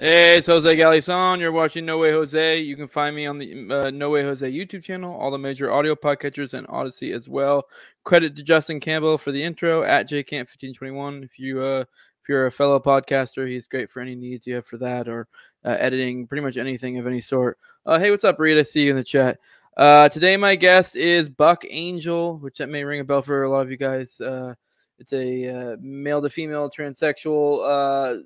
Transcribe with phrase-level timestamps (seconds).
[0.00, 1.40] Hey, it's Jose Galison.
[1.40, 2.60] You're watching No Way Jose.
[2.60, 5.72] You can find me on the uh, No Way Jose YouTube channel, all the major
[5.72, 7.64] audio podcatchers, and Odysee as well.
[8.04, 11.24] Credit to Justin Campbell for the intro at jcamp1521.
[11.24, 11.80] If you uh,
[12.22, 15.26] if you're a fellow podcaster, he's great for any needs you have for that or
[15.64, 17.58] uh, editing, pretty much anything of any sort.
[17.84, 18.56] Uh, hey, what's up, Reed?
[18.56, 19.40] I see you in the chat.
[19.76, 23.50] Uh, today, my guest is Buck Angel, which that may ring a bell for a
[23.50, 24.20] lot of you guys.
[24.20, 24.54] Uh,
[25.00, 28.22] it's a male to female transsexual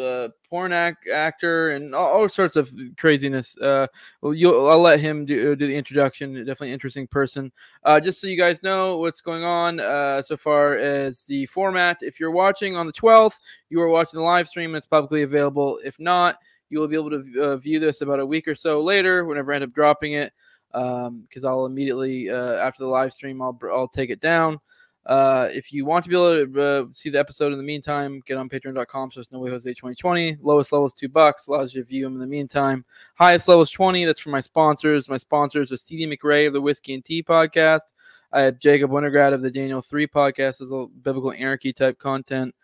[0.00, 3.56] the porn act, actor and all, all, sorts of craziness.
[3.58, 3.86] Uh,
[4.20, 6.34] well, I'll let him do, do the introduction.
[6.34, 7.52] Definitely interesting person.
[7.84, 11.98] Uh, just so you guys know what's going on uh, so far as the format.
[12.02, 13.36] If you're watching on the 12th,
[13.68, 14.74] you are watching the live stream.
[14.74, 15.78] It's publicly available.
[15.84, 16.38] If not,
[16.70, 19.52] you will be able to uh, view this about a week or so later whenever
[19.52, 20.32] I end up dropping it.
[20.72, 24.60] Because um, I'll immediately uh, after the live stream, I'll I'll take it down.
[25.06, 28.22] Uh, if you want to be able to uh, see the episode in the meantime,
[28.26, 30.36] get on patreon.com it's no way Jose 2020.
[30.42, 32.84] Lowest level is two bucks, allows you to view them in the meantime.
[33.14, 34.04] Highest level is 20.
[34.04, 35.08] That's for my sponsors.
[35.08, 37.92] My sponsors are CD McRae of the Whiskey and Tea podcast.
[38.32, 42.54] I have Jacob Wintergrad of the Daniel 3 podcast as a biblical anarchy type content.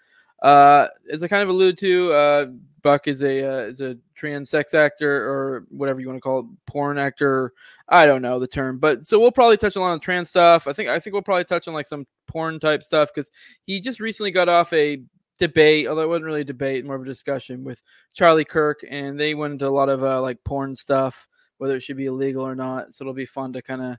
[0.43, 2.47] Uh, as I kind of alluded to, uh,
[2.83, 6.41] Buck is a uh, is a trans sex actor or whatever you want to call
[6.41, 7.53] it, porn actor.
[7.89, 10.67] I don't know the term, but so we'll probably touch a lot on trans stuff.
[10.67, 13.31] I think I think we'll probably touch on like some porn type stuff because
[13.65, 15.03] he just recently got off a
[15.39, 17.83] debate, although it wasn't really a debate, more of a discussion with
[18.15, 21.83] Charlie Kirk, and they went into a lot of uh, like porn stuff, whether it
[21.83, 22.95] should be illegal or not.
[22.95, 23.97] So it'll be fun to kind of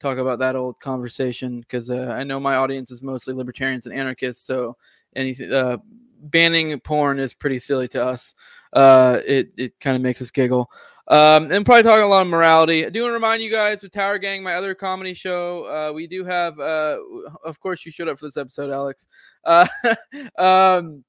[0.00, 3.94] talk about that old conversation because uh, I know my audience is mostly libertarians and
[3.94, 4.76] anarchists, so
[5.14, 5.78] anything uh,
[6.22, 8.34] banning porn is pretty silly to us.
[8.72, 10.70] Uh, it it kind of makes us giggle.
[11.10, 12.86] Um, and probably talking a lot of morality.
[12.86, 15.64] I do want to remind you guys with Tower Gang, my other comedy show.
[15.64, 16.98] Uh, we do have, uh,
[17.44, 19.08] of course, you showed up for this episode, Alex.
[19.44, 19.66] Uh,
[20.38, 21.02] um,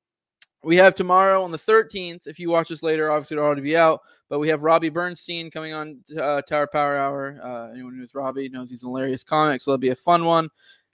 [0.64, 2.26] we have tomorrow on the 13th.
[2.26, 4.02] If you watch this later, obviously it'll already be out.
[4.28, 7.40] But we have Robbie Bernstein coming on uh, Tower Power Hour.
[7.44, 10.26] Uh, anyone who knows Robbie knows he's a hilarious comic, so it'll be a fun
[10.26, 10.50] one.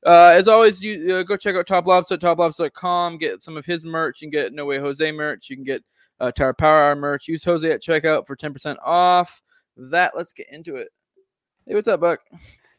[0.08, 3.18] Uh, as always, you uh, go check out Top Lobster at toplobster.com.
[3.18, 4.22] Get some of his merch.
[4.22, 5.50] You can get No Way Jose merch.
[5.50, 5.84] You can get
[6.22, 7.28] uh, Tower Power Hour merch.
[7.28, 9.42] Use Jose at checkout for 10% off.
[9.76, 10.88] That, let's get into it.
[11.66, 12.22] Hey, what's up, Buck?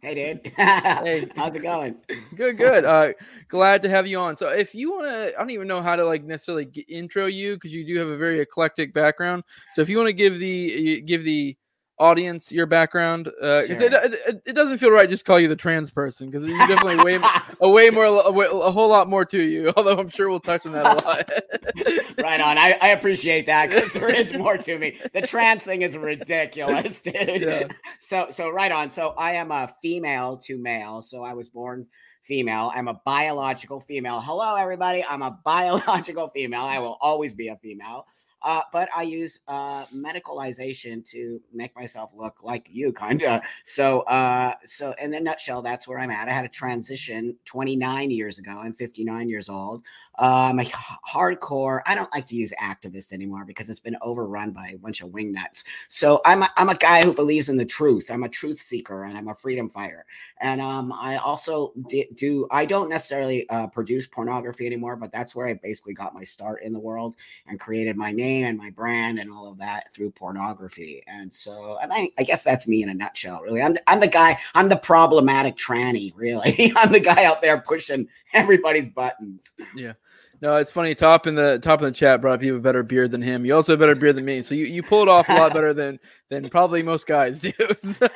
[0.01, 0.53] Hey, dude.
[0.57, 1.97] hey, how's it going?
[2.35, 2.87] Good, good.
[2.87, 3.13] Uh,
[3.49, 4.35] glad to have you on.
[4.35, 7.27] So, if you want to, I don't even know how to like necessarily get, intro
[7.27, 9.43] you because you do have a very eclectic background.
[9.75, 11.59] So, if you want to give the give the
[12.01, 13.83] audience your background uh sure.
[13.83, 17.03] it, it, it, doesn't feel right just call you the trans person because you're definitely
[17.05, 17.21] way
[17.61, 20.39] a way more a, way, a, whole lot more to you although i'm sure we'll
[20.39, 21.31] touch on that a lot.
[22.21, 22.59] Right on.
[22.59, 24.99] I, I appreciate that because there is more to me.
[25.13, 27.15] The trans thing is ridiculous dude.
[27.15, 27.69] Yeah.
[27.99, 28.91] so so right on.
[28.91, 31.87] So i am a female to male so i was born
[32.23, 32.73] female.
[32.75, 34.21] I'm a biological female.
[34.21, 35.05] Hello everybody.
[35.05, 36.63] I'm a biological female.
[36.63, 38.07] I will always be a female
[38.43, 43.43] uh, but I use uh, medicalization to make myself look like you, kind of.
[43.65, 46.29] So, uh, so in a nutshell, that's where I'm at.
[46.29, 48.53] I had a transition 29 years ago.
[48.53, 49.85] I'm 59 years old.
[50.19, 51.81] Uh, I'm a hardcore.
[51.87, 55.11] I don't like to use activist anymore because it's been overrun by a bunch of
[55.11, 55.65] wingnuts.
[55.89, 58.09] So I'm a, I'm a guy who believes in the truth.
[58.11, 60.05] I'm a truth seeker and I'm a freedom fighter.
[60.41, 61.73] And um, I also
[62.15, 62.47] do.
[62.53, 66.63] I don't necessarily uh, produce pornography anymore, but that's where I basically got my start
[66.63, 67.17] in the world
[67.49, 71.03] and created my name name and my brand and all of that through pornography.
[71.07, 73.63] And so, and I, I guess that's me in a nutshell, really.
[73.63, 76.73] I'm, I'm the guy, I'm the problematic tranny, really.
[76.77, 79.53] I'm the guy out there pushing everybody's buttons.
[79.75, 79.95] Yeah.
[80.41, 80.95] No, it's funny.
[80.95, 83.23] Top in the top in the chat brought up you have a better beard than
[83.23, 83.45] him.
[83.45, 85.35] You also have a better beard than me, so you, you pull it off a
[85.35, 85.99] lot better than
[86.29, 87.53] than probably most guys do.
[87.77, 88.07] so,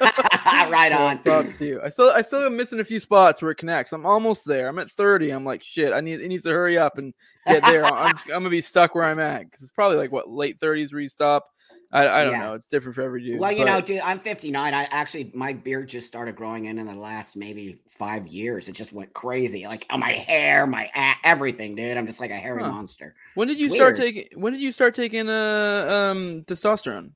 [0.70, 1.18] right on.
[1.18, 1.80] props to you.
[1.82, 3.92] I still I still am missing a few spots where it connects.
[3.92, 4.68] I'm almost there.
[4.68, 5.30] I'm at 30.
[5.30, 5.92] I'm like shit.
[5.92, 7.14] I need it needs to hurry up and
[7.46, 7.84] get there.
[7.84, 10.58] I'm, just, I'm gonna be stuck where I'm at because it's probably like what late
[10.58, 11.48] 30s where you stop.
[11.92, 12.40] I, I don't yeah.
[12.40, 12.54] know.
[12.54, 13.38] It's different for every dude.
[13.38, 13.64] Well, you but...
[13.66, 14.72] know, dude, I'm 59.
[14.72, 18.68] I actually my beard just started growing in in the last maybe five years.
[18.68, 19.66] It just went crazy.
[19.66, 20.90] Like oh, my hair, my
[21.22, 21.98] everything, dude.
[21.98, 22.72] I'm just like a hairy huh.
[22.72, 23.14] monster.
[23.34, 24.28] When did you it's start taking?
[24.34, 27.12] When did you start taking uh um testosterone?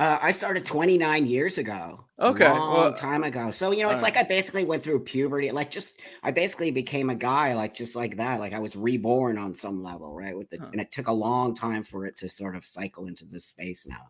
[0.00, 2.02] Uh, I started 29 years ago.
[2.18, 3.50] Okay, A long well, time ago.
[3.50, 5.50] So you know, it's like I basically went through puberty.
[5.50, 8.40] Like just, I basically became a guy, like just like that.
[8.40, 10.34] Like I was reborn on some level, right?
[10.34, 10.70] With the, huh.
[10.72, 13.86] and it took a long time for it to sort of cycle into this space
[13.86, 14.08] now.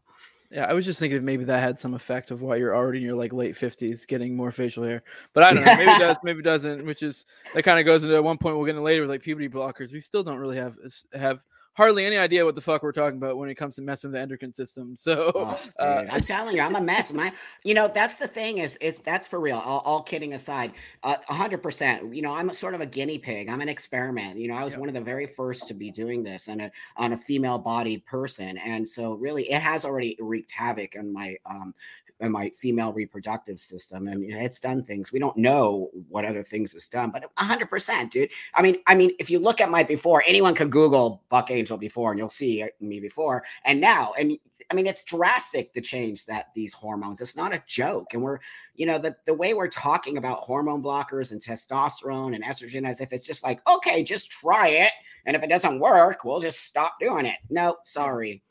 [0.53, 3.05] Yeah, I was just thinking maybe that had some effect of why you're already in
[3.05, 5.03] your like late fifties getting more facial hair.
[5.33, 5.75] But I don't know.
[5.77, 6.87] Maybe it does, maybe it doesn't.
[6.87, 9.23] Which is that kind of goes into one point we'll get into later with like
[9.23, 9.93] puberty blockers.
[9.93, 10.77] We still don't really have
[11.15, 11.41] have
[11.81, 14.17] hardly any idea what the fuck we're talking about when it comes to messing with
[14.17, 14.97] the endocrine system.
[15.00, 17.11] So oh, uh, I'm telling you, I'm a mess.
[17.11, 17.32] My,
[17.65, 19.56] you know, that's the thing is, is that's for real.
[19.56, 20.73] All, all kidding aside,
[21.03, 22.15] uh, a hundred percent.
[22.15, 23.49] You know, I'm a sort of a guinea pig.
[23.49, 24.38] I'm an experiment.
[24.38, 24.81] You know, I was yeah.
[24.81, 28.05] one of the very first to be doing this on a on a female bodied
[28.05, 31.73] person, and so really, it has already wreaked havoc on my um,
[32.20, 34.08] in my female reproductive system.
[34.08, 35.12] I mean, it's done things.
[35.12, 38.31] We don't know what other things it's done, but 100%, dude.
[38.55, 41.78] I mean, I mean, if you look at my before, anyone could Google Buck Angel
[41.78, 44.12] before, and you'll see uh, me before and now.
[44.19, 44.37] And
[44.70, 47.20] I mean, it's drastic the change that these hormones.
[47.20, 48.12] It's not a joke.
[48.12, 48.38] And we're,
[48.75, 53.00] you know, the the way we're talking about hormone blockers and testosterone and estrogen, as
[53.00, 54.93] if it's just like, okay, just try it,
[55.26, 57.38] and if it doesn't work, we'll just stop doing it.
[57.49, 58.43] No, sorry.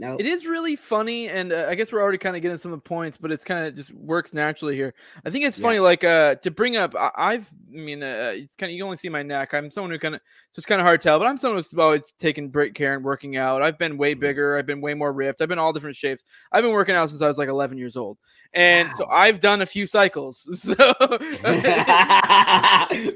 [0.00, 2.72] No, it is really funny, and uh, I guess we're already kind of getting some
[2.72, 4.94] of the points, but it's kind of just works naturally here.
[5.24, 5.82] I think it's funny, yeah.
[5.82, 6.94] like uh, to bring up.
[6.96, 9.54] I, have I mean, uh, it's kind of you only see my neck.
[9.54, 10.20] I'm someone who kind of
[10.52, 12.94] so it's kind of hard to tell, but I'm someone who's always taking great care
[12.94, 13.60] and working out.
[13.60, 14.20] I've been way mm-hmm.
[14.20, 14.56] bigger.
[14.56, 15.42] I've been way more ripped.
[15.42, 16.24] I've been all different shapes.
[16.52, 18.18] I've been working out since I was like 11 years old,
[18.54, 18.94] and wow.
[18.98, 20.48] so I've done a few cycles.
[20.58, 20.74] So,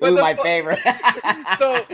[0.05, 0.81] Ooh, my favorite.
[1.59, 1.87] so,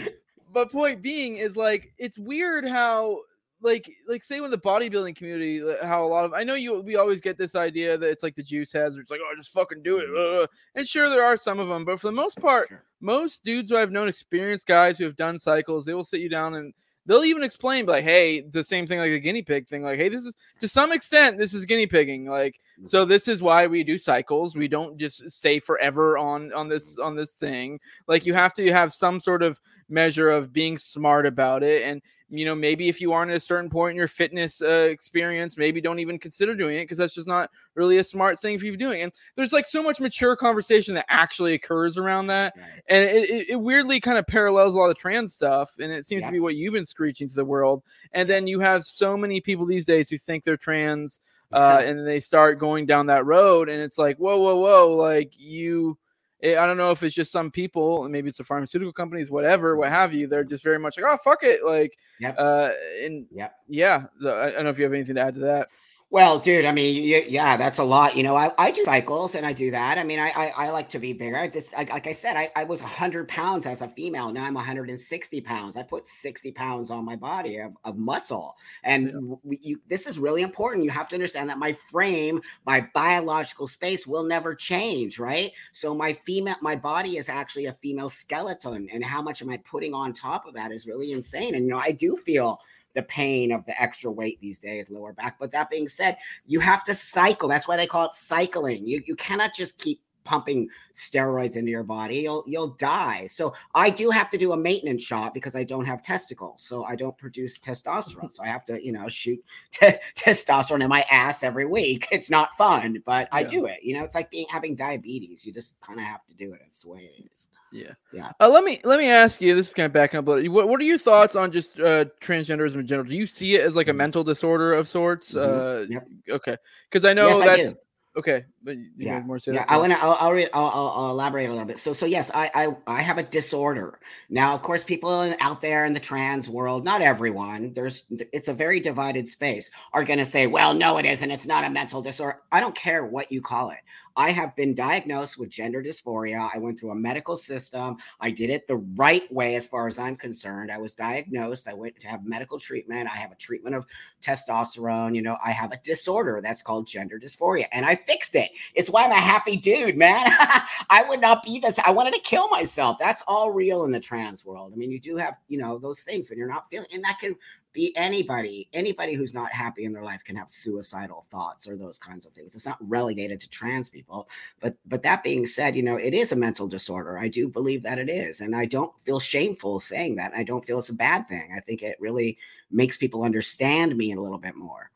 [0.52, 3.20] but point being is like it's weird how
[3.60, 6.96] like like say when the bodybuilding community how a lot of I know you we
[6.96, 9.82] always get this idea that it's like the juice has it's like oh just fucking
[9.82, 10.78] do it mm-hmm.
[10.78, 12.84] and sure there are some of them but for the most part sure.
[13.00, 16.28] most dudes who I've known experienced guys who have done cycles they will sit you
[16.28, 16.72] down and
[17.06, 20.08] they'll even explain like hey the same thing like the guinea pig thing like hey
[20.08, 23.08] this is to some extent this is guinea pigging like so mm-hmm.
[23.08, 27.16] this is why we do cycles we don't just stay forever on on this on
[27.16, 31.62] this thing like you have to have some sort of measure of being smart about
[31.62, 34.60] it and you know, maybe if you aren't at a certain point in your fitness
[34.60, 38.38] uh, experience, maybe don't even consider doing it because that's just not really a smart
[38.38, 39.02] thing for you doing.
[39.02, 42.54] And there's like so much mature conversation that actually occurs around that,
[42.88, 46.22] and it, it, weirdly kind of parallels a lot of trans stuff, and it seems
[46.22, 46.28] yeah.
[46.28, 47.82] to be what you've been screeching to the world.
[48.12, 51.20] And then you have so many people these days who think they're trans,
[51.52, 55.32] uh, and they start going down that road, and it's like, whoa, whoa, whoa, like
[55.38, 55.96] you
[56.40, 59.76] it, I don't know if it's just some people, maybe it's the pharmaceutical companies, whatever,
[59.76, 60.26] what have you.
[60.26, 61.64] They're just very much like, oh, fuck it.
[61.64, 62.37] Like, yep.
[62.38, 62.70] uh,
[63.02, 63.56] and yep.
[63.69, 65.69] yeah, I don't know if you have anything to add to that.
[66.10, 68.16] Well, dude, I mean, yeah, that's a lot.
[68.16, 69.99] You know, I, I do cycles and I do that.
[69.99, 71.37] I mean, I I, I like to be bigger.
[71.37, 74.32] I just like, like I said, I, I was 100 pounds as a female.
[74.32, 75.76] Now I'm 160 pounds.
[75.76, 78.56] I put 60 pounds on my body of, of muscle.
[78.84, 79.37] And yeah.
[79.43, 80.82] we, you, this is really important.
[80.82, 85.52] You have to understand that my frame, my biological space will never change, right?
[85.72, 88.88] So my female, my body is actually a female skeleton.
[88.94, 91.54] And how much am I putting on top of that is really insane.
[91.54, 92.61] And, you know, I do feel
[92.94, 95.38] the pain of the extra weight these days, lower back.
[95.38, 97.49] But that being said, you have to cycle.
[97.49, 98.87] That's why they call it cycling.
[98.87, 103.26] You you cannot just keep pumping steroids into your body, you'll you'll die.
[103.26, 106.85] So I do have to do a maintenance shot because I don't have testicles, so
[106.85, 108.31] I don't produce testosterone.
[108.31, 112.06] So I have to, you know, shoot t- testosterone in my ass every week.
[112.19, 113.78] It's not fun, but I do it.
[113.83, 115.47] You know, it's like being having diabetes.
[115.47, 116.61] You just kind of have to do it.
[116.66, 117.49] It's the way it is.
[117.72, 118.32] Yeah, yeah.
[118.40, 119.54] Uh, let me let me ask you.
[119.54, 120.25] This is kind of backing up.
[120.25, 123.08] What what are your thoughts on just uh, transgenderism in general?
[123.08, 123.98] Do you see it as like a mm-hmm.
[123.98, 125.34] mental disorder of sorts?
[125.34, 125.92] Mm-hmm.
[125.92, 126.08] Uh, yep.
[126.30, 126.56] Okay,
[126.88, 127.75] because I know yes, that's.
[127.75, 127.78] I
[128.16, 129.64] Okay, but yeah, yeah.
[129.66, 129.98] I want to.
[129.98, 131.78] I'll, I'll, I'll, I'll, elaborate a little bit.
[131.78, 133.98] So, so yes, I, I, I have a disorder.
[134.28, 138.52] Now, of course, people out there in the trans world, not everyone, there's, it's a
[138.52, 141.30] very divided space, are going to say, well, no, it isn't.
[141.30, 142.40] It's not a mental disorder.
[142.52, 143.78] I don't care what you call it.
[144.18, 146.50] I have been diagnosed with gender dysphoria.
[146.52, 147.98] I went through a medical system.
[148.20, 150.72] I did it the right way, as far as I'm concerned.
[150.72, 151.68] I was diagnosed.
[151.68, 153.08] I went to have medical treatment.
[153.08, 153.87] I have a treatment of
[154.20, 155.14] testosterone.
[155.14, 158.50] You know, I have a disorder that's called gender dysphoria, and I fixed it.
[158.74, 160.26] It's why I'm a happy dude, man.
[160.90, 161.78] I would not be this.
[161.78, 162.98] I wanted to kill myself.
[162.98, 164.72] That's all real in the trans world.
[164.72, 167.18] I mean, you do have, you know, those things when you're not feeling, and that
[167.18, 167.36] can
[167.72, 168.68] be anybody.
[168.72, 172.32] Anybody who's not happy in their life can have suicidal thoughts or those kinds of
[172.32, 172.54] things.
[172.54, 174.28] It's not relegated to trans people.
[174.60, 177.18] But but that being said, you know, it is a mental disorder.
[177.18, 180.32] I do believe that it is, and I don't feel shameful saying that.
[180.34, 181.52] I don't feel it's a bad thing.
[181.56, 182.38] I think it really
[182.70, 184.90] makes people understand me a little bit more.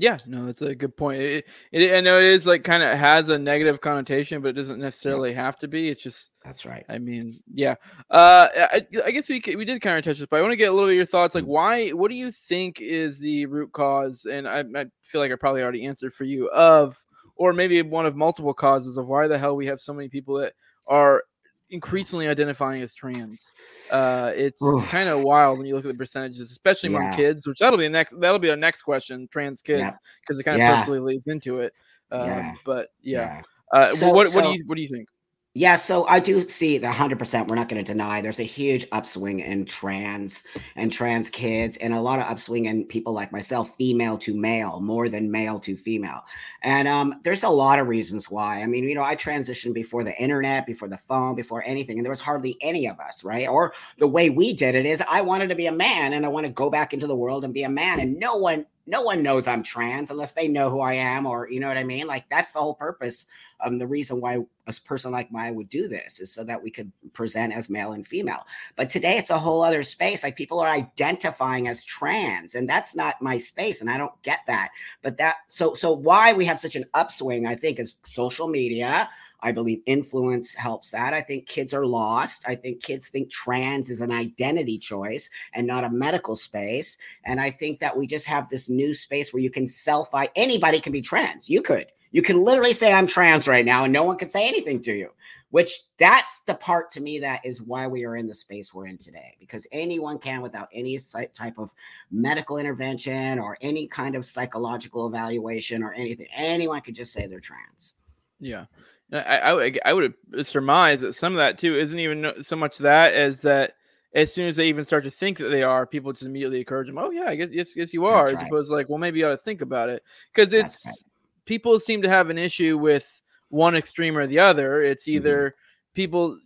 [0.00, 1.20] Yeah, no, that's a good point.
[1.20, 4.52] It, it, I know it is like kind of has a negative connotation, but it
[4.52, 5.88] doesn't necessarily have to be.
[5.88, 6.86] It's just that's right.
[6.88, 7.74] I mean, yeah.
[8.08, 10.56] Uh, I, I guess we we did kind of touch this, but I want to
[10.56, 11.34] get a little bit of your thoughts.
[11.34, 11.48] Like, mm.
[11.48, 11.88] why?
[11.88, 14.24] What do you think is the root cause?
[14.24, 16.96] And I, I feel like I probably already answered for you of,
[17.34, 20.36] or maybe one of multiple causes of why the hell we have so many people
[20.36, 20.52] that
[20.86, 21.24] are
[21.70, 23.52] increasingly identifying as trans.
[23.90, 26.98] Uh, it's kind of wild when you look at the percentages, especially yeah.
[26.98, 27.46] among kids.
[27.46, 28.18] Which that'll be the next.
[28.20, 30.40] That'll be our next question: trans kids, because yeah.
[30.40, 30.74] it kind of yeah.
[30.76, 31.72] perfectly leads into it.
[32.10, 32.54] Uh, yeah.
[32.64, 33.42] But yeah.
[33.72, 35.08] Uh, so, what, so, what do you what do you think?
[35.54, 37.48] Yeah, so I do see the 100%.
[37.48, 40.44] We're not going to deny there's a huge upswing in trans
[40.76, 44.78] and trans kids, and a lot of upswing in people like myself, female to male,
[44.80, 46.22] more than male to female.
[46.62, 48.62] And um, there's a lot of reasons why.
[48.62, 52.04] I mean, you know, I transitioned before the internet, before the phone, before anything, and
[52.04, 53.48] there was hardly any of us, right?
[53.48, 56.28] Or the way we did it is I wanted to be a man and I
[56.28, 59.02] want to go back into the world and be a man, and no one no
[59.02, 61.84] one knows I'm trans unless they know who I am, or you know what I
[61.84, 62.06] mean?
[62.06, 63.26] Like that's the whole purpose.
[63.60, 66.70] Um, the reason why a person like mine would do this is so that we
[66.70, 68.46] could present as male and female.
[68.76, 70.22] But today it's a whole other space.
[70.22, 74.40] Like people are identifying as trans, and that's not my space, and I don't get
[74.46, 74.70] that.
[75.02, 79.08] But that so so why we have such an upswing, I think, is social media.
[79.40, 81.14] I believe influence helps that.
[81.14, 82.42] I think kids are lost.
[82.46, 86.98] I think kids think trans is an identity choice and not a medical space.
[87.24, 90.80] And I think that we just have this new space where you can self anybody
[90.80, 91.48] can be trans.
[91.48, 91.86] You could.
[92.10, 94.92] You can literally say I'm trans right now and no one can say anything to
[94.92, 95.10] you.
[95.50, 98.86] Which that's the part to me that is why we are in the space we're
[98.86, 100.98] in today because anyone can without any
[101.32, 101.72] type of
[102.10, 107.40] medical intervention or any kind of psychological evaluation or anything anyone could just say they're
[107.40, 107.94] trans.
[108.40, 108.66] Yeah.
[109.10, 113.14] I, I, I would surmise that some of that too isn't even so much that
[113.14, 113.72] as that
[114.14, 116.88] as soon as they even start to think that they are, people just immediately encourage
[116.88, 116.98] them.
[116.98, 118.26] Oh yeah, I guess yes, yes you are.
[118.26, 118.46] That's as right.
[118.50, 121.07] opposed to like, well, maybe you ought to think about it because it's right.
[121.48, 124.82] People seem to have an issue with one extreme or the other.
[124.82, 125.16] It's mm-hmm.
[125.16, 125.94] either mm-hmm.
[125.94, 126.38] people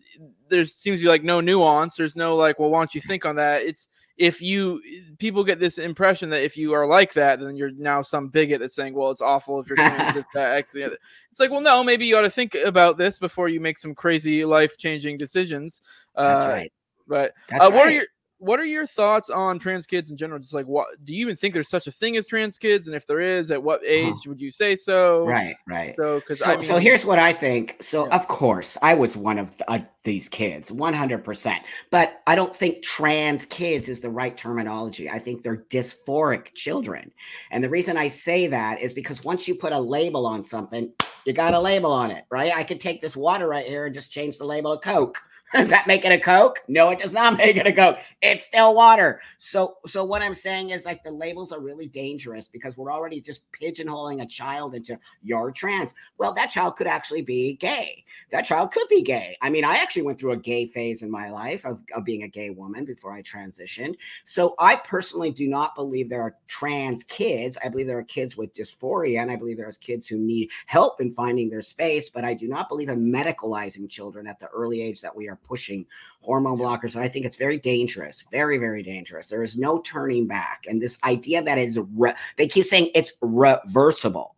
[0.49, 1.97] there seems to be like no nuance.
[1.97, 3.63] There's no like, well, why don't you think on that?
[3.63, 4.81] It's if you
[5.19, 8.61] people get this impression that if you are like that, then you're now some bigot
[8.61, 10.99] that's saying, well, it's awful if you're trans, this, that, X, the other.
[11.31, 13.95] It's like, well, no, maybe you ought to think about this before you make some
[13.95, 15.81] crazy life changing decisions.
[16.15, 16.73] That's uh, right.
[17.09, 17.87] But uh, what right.
[17.87, 18.07] are your
[18.43, 20.41] what are your thoughts on trans kids in general?
[20.41, 22.89] Just like what do you even think there's such a thing as trans kids?
[22.89, 23.89] And if there is, at what uh-huh.
[23.89, 24.31] age huh.
[24.31, 25.25] would you say so?
[25.25, 25.95] Right, right.
[25.97, 27.77] So, because so, I mean, so here's what I think.
[27.81, 28.17] So yeah.
[28.17, 31.57] of course, I was one of uh, these kids, 100%.
[31.91, 35.09] But I don't think trans kids is the right terminology.
[35.09, 37.13] I think they're dysphoric children.
[37.53, 40.91] And the reason I say that is because once you put a label on something,
[41.25, 42.53] you got a label on it, right?
[42.53, 45.19] I could take this water right here and just change the label of Coke
[45.55, 46.61] does that make it a Coke?
[46.69, 47.99] No, it does not make it a Coke.
[48.21, 49.21] It's still water.
[49.39, 53.21] So, so what I'm saying is like the labels are really dangerous because we're already
[53.21, 55.95] just pigeonholing a child into you're trans.
[56.19, 58.05] Well, that child could actually be gay.
[58.31, 59.37] That child could be gay.
[59.43, 62.23] I mean, I actually went through a gay phase in my life of, of being
[62.23, 63.97] a gay woman before I transitioned.
[64.25, 67.59] So I personally do not believe there are trans kids.
[67.65, 71.01] I believe there are kids with dysphoria, and I believe there's kids who need help
[71.01, 72.09] in finding their space.
[72.09, 75.37] But I do not believe in medicalizing children at the early age that we are
[75.43, 75.87] pushing
[76.21, 76.95] hormone blockers.
[76.95, 79.29] And I think it's very dangerous, very, very dangerous.
[79.29, 80.65] There is no turning back.
[80.69, 84.37] And this idea that is, re- they keep saying it's reversible.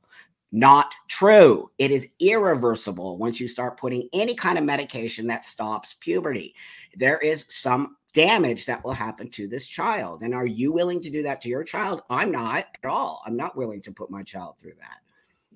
[0.52, 1.70] Not true.
[1.78, 6.54] It is irreversible once you start putting any kind of medication that stops puberty.
[6.96, 10.22] There is some damage that will happen to this child.
[10.22, 12.02] And are you willing to do that to your child?
[12.08, 13.20] I'm not at all.
[13.26, 14.98] I'm not willing to put my child through that.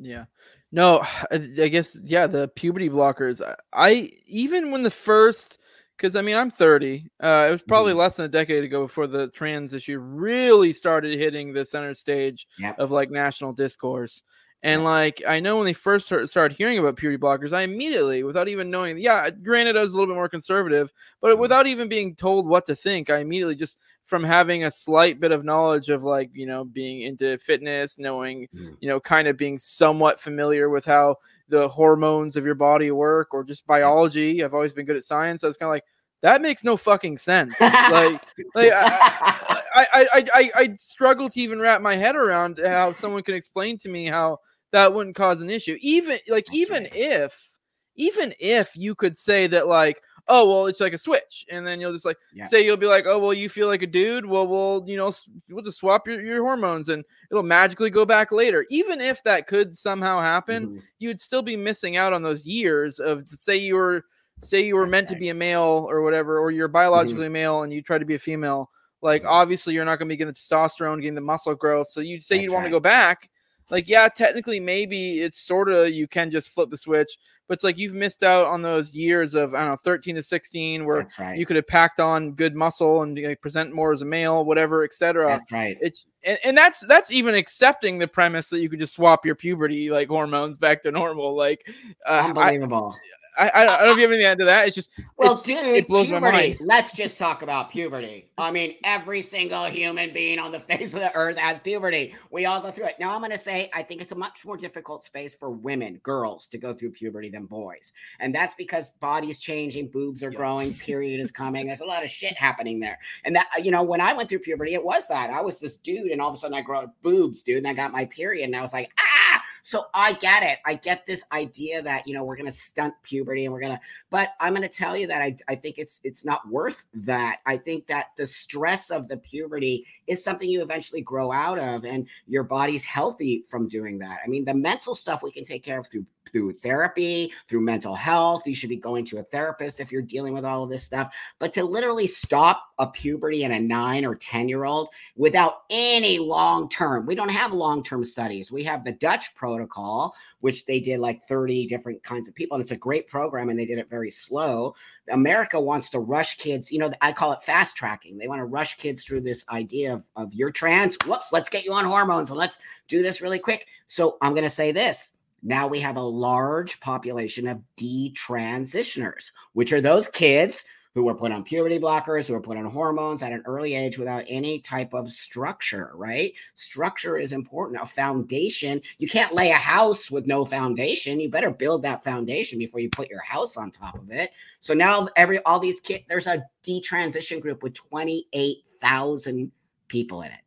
[0.00, 0.24] Yeah.
[0.72, 3.40] No, I guess yeah, the puberty blockers.
[3.72, 5.58] I even when the first
[5.96, 7.10] because I mean I'm 30.
[7.22, 8.00] Uh, it was probably mm-hmm.
[8.00, 12.46] less than a decade ago before the trans issue really started hitting the center stage
[12.58, 12.78] yep.
[12.78, 14.22] of like national discourse.
[14.62, 18.48] And like I know when they first started hearing about puberty blockers, I immediately, without
[18.48, 21.40] even knowing, yeah, granted I was a little bit more conservative, but mm-hmm.
[21.40, 23.78] without even being told what to think, I immediately just
[24.08, 28.48] from having a slight bit of knowledge of like you know being into fitness knowing
[28.54, 28.76] mm.
[28.80, 31.14] you know kind of being somewhat familiar with how
[31.48, 35.44] the hormones of your body work or just biology i've always been good at science
[35.44, 35.84] i was kind of like
[36.22, 37.54] that makes no fucking sense.
[37.60, 38.20] Like
[38.54, 43.22] like I, I, I i i struggle to even wrap my head around how someone
[43.22, 44.38] can explain to me how
[44.72, 45.76] that wouldn't cause an issue.
[45.80, 47.50] Even like even if
[47.96, 51.80] even if you could say that like oh well it's like a switch and then
[51.80, 52.46] you'll just like yeah.
[52.46, 55.12] say you'll be like oh well you feel like a dude well we'll you know
[55.48, 59.46] we'll just swap your, your hormones and it'll magically go back later even if that
[59.46, 60.78] could somehow happen mm-hmm.
[60.98, 64.04] you'd still be missing out on those years of say you were
[64.42, 67.32] say you were meant to be a male or whatever or you're biologically mm-hmm.
[67.32, 68.70] male and you try to be a female
[69.02, 69.32] like mm-hmm.
[69.32, 72.22] obviously you're not going to be getting the testosterone getting the muscle growth so you'd
[72.22, 72.68] say you want right.
[72.68, 73.30] to go back
[73.70, 77.64] like yeah technically maybe it's sort of you can just flip the switch but it's
[77.64, 81.06] like you've missed out on those years of i don't know 13 to 16 where
[81.18, 81.38] right.
[81.38, 84.84] you could have packed on good muscle and like, present more as a male whatever
[84.84, 85.76] etc that's right.
[85.80, 89.34] It's and, and that's that's even accepting the premise that you could just swap your
[89.34, 91.66] puberty like hormones back to normal like
[92.06, 92.96] uh, unbelievable
[93.38, 94.66] I, I, don't know if you have anything to add to that.
[94.66, 96.20] It's just well, it's, dude, it blows puberty.
[96.20, 96.56] my mind.
[96.60, 98.30] Let's just talk about puberty.
[98.36, 102.14] I mean, every single human being on the face of the earth has puberty.
[102.30, 102.96] We all go through it.
[102.98, 106.00] Now, I'm going to say I think it's a much more difficult space for women,
[106.02, 110.74] girls, to go through puberty than boys, and that's because body's changing, boobs are growing,
[110.88, 111.66] period is coming.
[111.66, 114.40] There's a lot of shit happening there, and that you know, when I went through
[114.40, 116.86] puberty, it was that I was this dude, and all of a sudden I grow
[117.02, 119.18] boobs, dude, and I got my period, and I was like, ah.
[119.62, 120.58] So I get it.
[120.66, 123.72] I get this idea that you know we're going to stunt puberty and we're going
[123.72, 123.80] to
[124.10, 127.38] but I'm going to tell you that I, I think it's it's not worth that.
[127.46, 131.84] I think that the stress of the puberty is something you eventually grow out of,
[131.84, 134.20] and your body's healthy from doing that.
[134.24, 137.94] I mean, the mental stuff we can take care of through through therapy, through mental
[137.94, 138.46] health.
[138.46, 141.14] You should be going to a therapist if you're dealing with all of this stuff.
[141.38, 146.18] But to literally stop a puberty in a nine or 10 year old without any
[146.18, 148.52] long term, we don't have long term studies.
[148.52, 152.56] We have the Dutch protocol, which they did like 30 different kinds of people.
[152.56, 154.74] And it's a great program and they did it very slow.
[155.10, 158.18] America wants to rush kids, you know, I call it fast tracking.
[158.18, 160.96] They want to rush kids through this idea of, of you're trans.
[161.06, 162.58] Whoops, let's get you on hormones and let's
[162.88, 163.66] do this really quick.
[163.86, 169.72] So I'm going to say this now we have a large population of detransitioners, which
[169.72, 170.64] are those kids
[170.94, 173.98] who were put on puberty blockers, who were put on hormones at an early age
[173.98, 176.32] without any type of structure, right?
[176.56, 177.80] Structure is important.
[177.80, 181.20] A foundation, you can't lay a house with no foundation.
[181.20, 184.32] You better build that foundation before you put your house on top of it.
[184.58, 189.52] So now every all these kids, there's a detransition group with 28,000
[189.86, 190.40] people in it.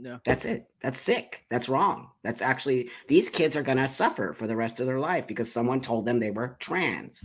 [0.00, 0.20] No.
[0.24, 0.70] That's it.
[0.80, 1.44] That's sick.
[1.50, 2.10] That's wrong.
[2.22, 5.50] That's actually these kids are going to suffer for the rest of their life because
[5.50, 7.24] someone told them they were trans.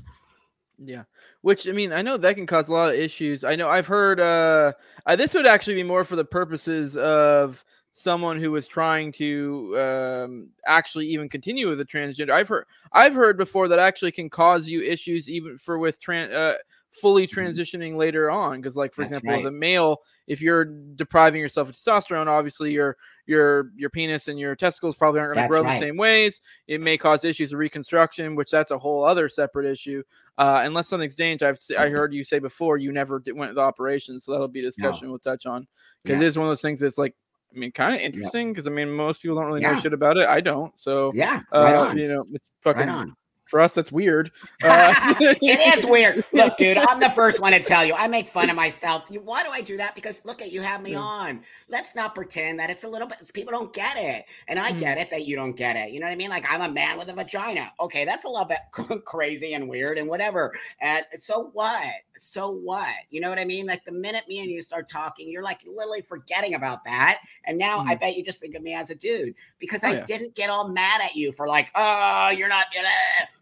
[0.84, 1.04] Yeah.
[1.42, 3.44] Which I mean, I know that can cause a lot of issues.
[3.44, 4.74] I know I've heard uh,
[5.06, 9.80] uh this would actually be more for the purposes of someone who was trying to
[9.80, 12.32] um, actually even continue with the transgender.
[12.32, 16.32] I've heard I've heard before that actually can cause you issues even for with trans
[16.32, 16.56] uh,
[16.94, 17.40] fully mm-hmm.
[17.40, 19.46] transitioning later on because like for That's example right.
[19.46, 24.56] a male if you're depriving yourself of testosterone obviously your your your penis and your
[24.56, 25.80] testicles probably aren't going to grow right.
[25.80, 29.66] the same ways it may cause issues of reconstruction which that's a whole other separate
[29.66, 30.04] issue
[30.38, 33.56] uh, unless something's changed i've i heard you say before you never did, went to
[33.56, 35.12] the operation so that'll be a discussion no.
[35.12, 35.68] we'll touch on
[36.04, 36.24] because yeah.
[36.24, 37.16] it is one of those things that's like
[37.56, 39.74] I mean, kind of interesting because I mean, most people don't really yeah.
[39.74, 40.28] know shit about it.
[40.28, 43.10] I don't, so yeah, right uh, you know, it's fucking right
[43.46, 44.32] for us, that's weird.
[44.66, 46.24] Uh, it is weird.
[46.32, 47.94] Look, dude, I'm the first one to tell you.
[47.94, 49.04] I make fun of myself.
[49.10, 49.94] Why do I do that?
[49.94, 51.00] Because look at you have me yeah.
[51.00, 51.42] on.
[51.68, 53.30] Let's not pretend that it's a little bit.
[53.34, 54.80] People don't get it, and I mm.
[54.80, 55.92] get it that you don't get it.
[55.92, 56.30] You know what I mean?
[56.30, 57.74] Like I'm a man with a vagina.
[57.82, 58.60] Okay, that's a little bit
[59.06, 60.54] crazy and weird and whatever.
[60.80, 61.92] And so what?
[62.18, 62.94] So what?
[63.10, 63.66] You know what I mean?
[63.66, 67.58] Like the minute me and you start talking, you're like literally forgetting about that, and
[67.58, 67.90] now mm.
[67.90, 70.06] I bet you just think of me as a dude because oh, I yeah.
[70.06, 72.68] didn't get all mad at you for like, oh, you're not.
[72.74, 72.88] Gonna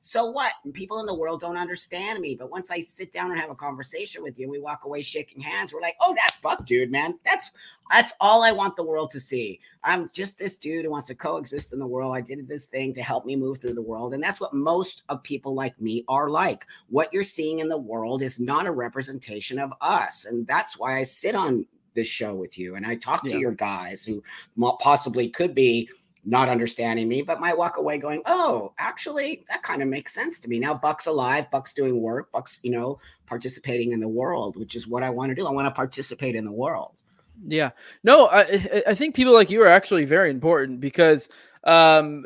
[0.03, 0.53] so what?
[0.65, 2.35] And people in the world don't understand me.
[2.35, 5.39] But once I sit down and have a conversation with you, we walk away shaking
[5.39, 5.73] hands.
[5.73, 7.19] We're like, oh, that fuck dude, man.
[7.23, 7.51] That's
[7.91, 9.59] that's all I want the world to see.
[9.83, 12.15] I'm just this dude who wants to coexist in the world.
[12.15, 14.15] I did this thing to help me move through the world.
[14.15, 16.65] And that's what most of people like me are like.
[16.89, 20.25] What you're seeing in the world is not a representation of us.
[20.25, 23.51] And that's why I sit on this show with you and I talk to your
[23.51, 24.23] guys who
[24.79, 25.89] possibly could be
[26.23, 30.39] not understanding me, but might walk away going, "Oh, actually, that kind of makes sense
[30.41, 34.55] to me." Now, Buck's alive, Buck's doing work, Buck's you know participating in the world,
[34.55, 35.47] which is what I want to do.
[35.47, 36.93] I want to participate in the world.
[37.47, 37.71] Yeah,
[38.03, 41.29] no, I I think people like you are actually very important because
[41.63, 42.25] um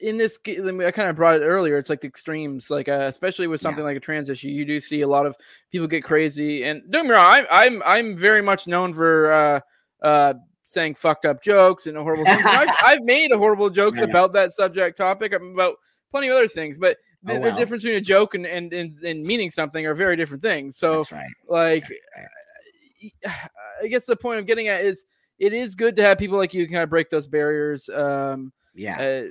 [0.00, 3.46] in this i kind of brought it earlier it's like the extremes like uh, especially
[3.46, 3.88] with something yeah.
[3.88, 5.36] like a trans issue you do see a lot of
[5.72, 9.32] people get crazy and don't get me wrong I'm, I'm i'm very much known for
[9.32, 9.60] uh
[10.06, 12.42] uh saying fucked up jokes and horrible things.
[12.44, 15.76] I've, I've, made horrible jokes about that subject topic, about
[16.10, 18.92] plenty of other things, but the, oh, the difference between a joke and, and, and,
[19.02, 20.76] and, meaning something are very different things.
[20.76, 21.26] So, right.
[21.48, 21.84] like,
[23.26, 25.06] I guess the point I'm getting at is
[25.38, 27.88] it is good to have people like you kind of break those barriers.
[27.88, 29.00] Um, yeah.
[29.00, 29.22] Uh,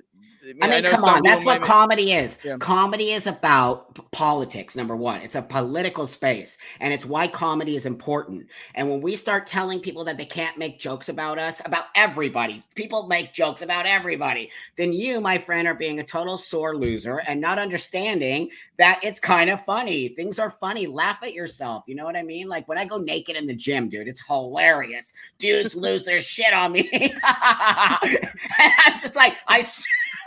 [0.44, 1.22] I mean, I come on.
[1.24, 2.38] That's what comedy is.
[2.44, 2.58] Yeah.
[2.58, 5.22] Comedy is about p- politics, number one.
[5.22, 8.48] It's a political space, and it's why comedy is important.
[8.76, 12.62] And when we start telling people that they can't make jokes about us, about everybody,
[12.76, 17.20] people make jokes about everybody, then you, my friend, are being a total sore loser
[17.20, 20.10] and not understanding that it's kind of funny.
[20.10, 20.88] Things are funny.
[20.88, 21.86] Laugh at yourself.
[21.88, 22.48] You know what I mean?
[22.48, 25.14] Like when I go naked in the gym, dude, it's hilarious.
[25.38, 26.90] Dudes lose their shit on me.
[26.92, 29.64] and I'm just like, I.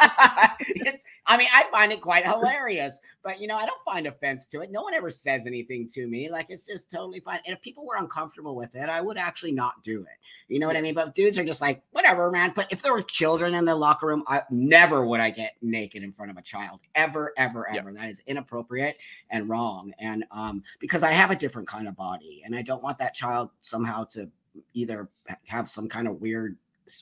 [0.61, 4.47] it's I mean, I find it quite hilarious, but you know, I don't find offense
[4.49, 4.71] to it.
[4.71, 6.31] No one ever says anything to me.
[6.31, 7.41] Like it's just totally fine.
[7.47, 10.19] And if people were uncomfortable with it, I would actually not do it.
[10.49, 10.95] You know what I mean?
[10.95, 12.53] But dudes are just like, whatever, man.
[12.55, 16.03] But if there were children in the locker room, I never would I get naked
[16.03, 16.81] in front of a child.
[16.95, 17.91] Ever, ever, ever.
[17.91, 18.01] Yeah.
[18.01, 18.99] That is inappropriate
[19.31, 19.93] and wrong.
[19.99, 23.15] And um, because I have a different kind of body and I don't want that
[23.15, 24.29] child somehow to
[24.75, 25.09] either
[25.47, 26.57] have some kind of weird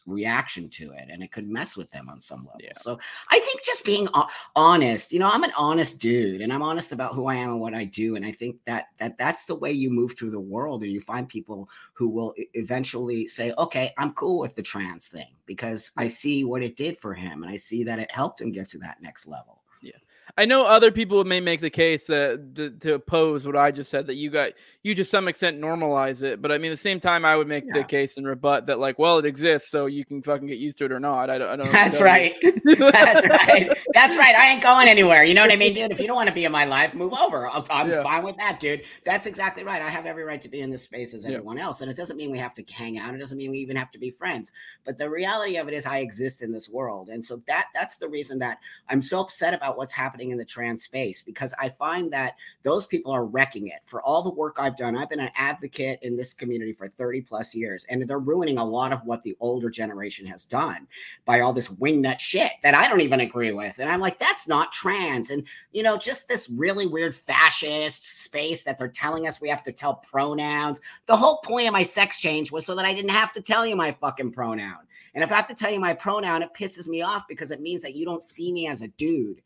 [0.07, 2.61] reaction to it and it could mess with them on some level.
[2.63, 2.73] Yeah.
[2.77, 2.99] So
[3.31, 4.09] I think just being
[4.57, 7.61] honest, you know, I'm an honest dude and I'm honest about who I am and
[7.61, 10.41] what I do and I think that that that's the way you move through the
[10.41, 15.09] world and you find people who will eventually say, "Okay, I'm cool with the trans
[15.09, 18.41] thing because I see what it did for him and I see that it helped
[18.41, 19.93] him get to that next level." Yeah.
[20.37, 23.91] I know other people may make the case that to, to, oppose what I just
[23.91, 24.53] said that you got
[24.85, 27.49] you to some extent normalize it, but I mean, at the same time, I would
[27.49, 27.79] make yeah.
[27.79, 30.77] the case and rebut that like, well, it exists, so you can fucking get used
[30.79, 31.31] to it or not.
[31.31, 31.49] I don't.
[31.49, 32.37] I don't That's right.
[32.65, 33.73] That's right.
[33.95, 34.35] That's right.
[34.35, 35.25] I ain't going anywhere.
[35.25, 35.91] You know what I mean, dude?
[35.91, 37.49] If you don't want to be in my life, move over.
[37.49, 38.03] I'm, I'm yeah.
[38.03, 38.83] fine with that, dude.
[39.05, 39.81] That's exactly right.
[39.81, 41.65] I have every right to be in this space as everyone yeah.
[41.65, 43.15] else, and it doesn't mean we have to hang out.
[43.15, 44.53] It doesn't mean we even have to be friends.
[44.85, 47.97] But the reality of it is, I exist in this world, and so that that's
[47.97, 48.59] the reason that
[48.91, 52.87] I'm so upset about what's happening in the trans space because I find that those
[52.87, 54.97] people are wrecking it for all the work I've done.
[54.97, 58.65] I've been an advocate in this community for 30 plus years, and they're ruining a
[58.65, 60.87] lot of what the older generation has done
[61.25, 63.79] by all this wingnut shit that I don't even agree with.
[63.79, 65.31] And I'm like, that's not trans.
[65.31, 69.63] And, you know, just this really weird fascist space that they're telling us we have
[69.65, 70.81] to tell pronouns.
[71.07, 73.67] The whole point of my sex change was so that I didn't have to tell
[73.67, 74.79] you my fucking pronoun.
[75.15, 77.61] And if I have to tell you my pronoun, it pisses me off because it
[77.61, 79.41] means that you don't see me as a dude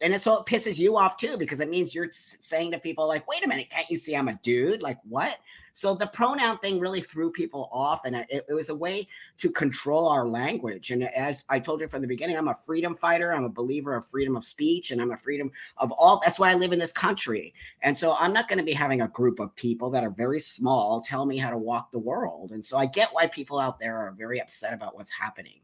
[0.00, 3.26] and so it pisses you off too because it means you're saying to people like
[3.28, 4.82] wait a minute can't you see i'm a dude?
[4.82, 5.38] Like what?
[5.72, 9.50] So the pronoun thing really threw people off and it, it, was a way to
[9.50, 10.90] control our language.
[10.90, 13.34] And as i told you from the beginning i'm a freedom fighter.
[13.34, 16.50] I'm a believer of freedom of speech and i'm a freedom of all that's why
[16.50, 17.54] i live in this country.
[17.82, 20.40] And so i'm not going to be having a group of people that are very
[20.40, 22.52] small tell me how to walk the world.
[22.52, 25.60] And so i get why people out there are very upset about what's happening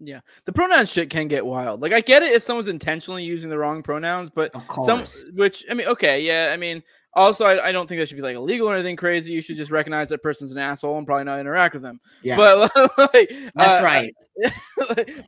[0.00, 1.80] yeah, the pronoun shit can get wild.
[1.80, 4.52] Like I get it if someone's intentionally using the wrong pronouns, but
[4.84, 5.04] some
[5.34, 6.82] which I mean, okay, yeah, I mean,
[7.14, 9.32] also I, I don't think that should be like illegal or anything crazy.
[9.32, 12.00] You should just recognize that person's an asshole and probably not interact with them.
[12.22, 14.14] Yeah, but like, that's uh, right.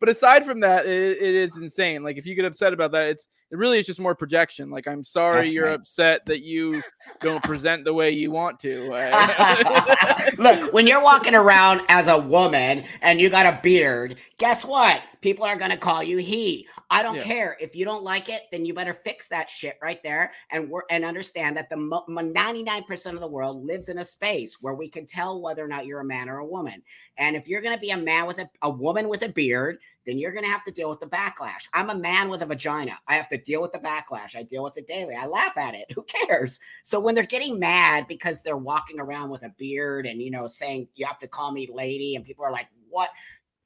[0.01, 2.03] but aside from that, it, it is insane.
[2.03, 4.71] Like if you get upset about that, it's it really is just more projection.
[4.71, 5.75] Like I'm sorry That's you're right.
[5.75, 6.83] upset that you
[7.21, 8.89] don't present the way you want to.
[10.39, 15.01] Look, when you're walking around as a woman and you got a beard, guess what?
[15.21, 16.69] People are going to call you he.
[16.91, 17.23] I don't yeah.
[17.23, 17.57] care.
[17.59, 20.85] If you don't like it, then you better fix that shit right there and work
[20.91, 25.07] and understand that the 99% of the world lives in a space where we can
[25.07, 26.83] tell whether or not you're a man or a woman.
[27.17, 29.79] And if you're going to be a man with a, a woman with a beard,
[30.07, 31.69] then you're going to have to deal with the backlash.
[31.75, 32.99] I'm a man with a vagina.
[33.07, 34.35] I have to deal with the backlash.
[34.35, 35.15] I deal with it daily.
[35.15, 35.91] I laugh at it.
[35.95, 36.59] Who cares?
[36.83, 40.47] So when they're getting mad because they're walking around with a beard and, you know,
[40.47, 43.11] saying, you have to call me lady, and people are like, what?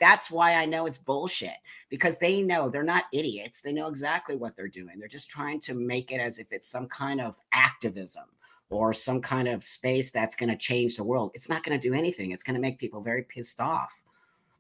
[0.01, 1.55] That's why I know it's bullshit
[1.89, 3.61] because they know they're not idiots.
[3.61, 4.99] They know exactly what they're doing.
[4.99, 8.25] They're just trying to make it as if it's some kind of activism
[8.73, 11.31] or some kind of space that's going to change the world.
[11.35, 12.33] It's not going to do anything.
[12.33, 14.02] It's going to make people very pissed off,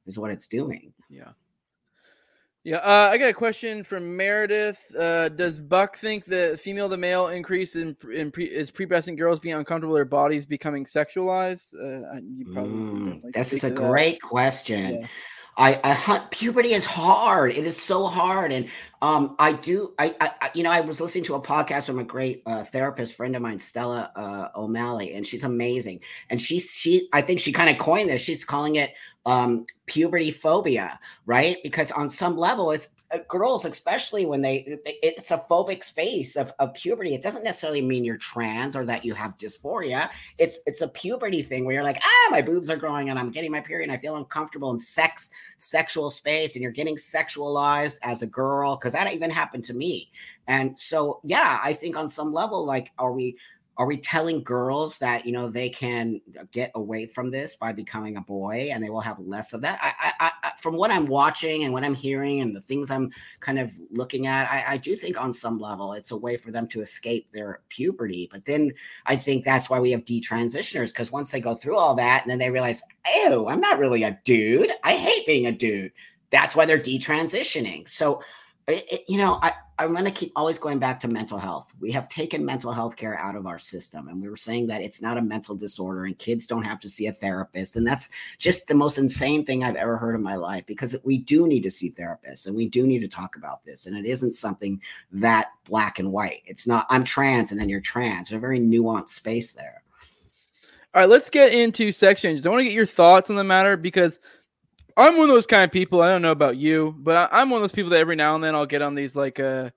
[0.06, 0.92] is what it's doing.
[1.08, 1.30] Yeah.
[2.64, 4.94] Yeah, uh, I got a question from Meredith.
[4.96, 9.40] Uh, does Buck think the female to male increase in, in pre, is prepubescent girls
[9.40, 11.74] being uncomfortable with their bodies becoming sexualized?
[11.74, 14.28] Uh, you probably mm, this is a great that.
[14.28, 15.00] question.
[15.00, 15.06] Yeah.
[15.56, 17.52] I, I hunt puberty is hard.
[17.52, 18.52] It is so hard.
[18.52, 18.68] And
[19.02, 22.04] um, I do, I, I, you know, I was listening to a podcast from a
[22.04, 26.00] great uh, therapist friend of mine, Stella uh, O'Malley, and she's amazing.
[26.30, 28.22] And she's, she, I think she kind of coined this.
[28.22, 28.94] She's calling it
[29.26, 31.58] um, puberty phobia, right?
[31.62, 32.88] Because on some level, it's
[33.20, 37.14] girls, especially when they, it's a phobic space of, of puberty.
[37.14, 40.10] It doesn't necessarily mean you're trans or that you have dysphoria.
[40.38, 43.30] It's it's a puberty thing where you're like, ah, my boobs are growing and I'm
[43.30, 47.98] getting my period and I feel uncomfortable in sex, sexual space, and you're getting sexualized
[48.02, 50.10] as a girl because that even happened to me.
[50.48, 53.36] And so, yeah, I think on some level, like, are we
[53.78, 58.16] are we telling girls that you know they can get away from this by becoming
[58.16, 59.78] a boy and they will have less of that?
[59.82, 63.10] I, I, I from what i'm watching and what i'm hearing and the things i'm
[63.40, 66.50] kind of looking at I, I do think on some level it's a way for
[66.50, 68.72] them to escape their puberty but then
[69.06, 72.30] i think that's why we have detransitioners because once they go through all that and
[72.30, 72.82] then they realize
[73.24, 74.72] oh i'm not really a dude.
[74.84, 75.92] I hate being a dude.
[76.30, 77.88] That's why they're detransitioning.
[77.88, 78.22] So
[78.66, 81.72] it, it, you know, I, I'm going to keep always going back to mental health.
[81.80, 84.82] We have taken mental health care out of our system, and we were saying that
[84.82, 87.76] it's not a mental disorder, and kids don't have to see a therapist.
[87.76, 91.18] And that's just the most insane thing I've ever heard in my life because we
[91.18, 93.86] do need to see therapists and we do need to talk about this.
[93.86, 94.80] And it isn't something
[95.12, 96.42] that black and white.
[96.46, 98.28] It's not, I'm trans and then you're trans.
[98.28, 99.82] There's a very nuanced space there.
[100.94, 102.46] All right, let's get into changes.
[102.46, 104.20] I want to get your thoughts on the matter because
[104.96, 106.02] I'm one of those kind of people.
[106.02, 108.34] I don't know about you, but I, am one of those people that every now
[108.34, 109.70] and then I'll get on these like uh,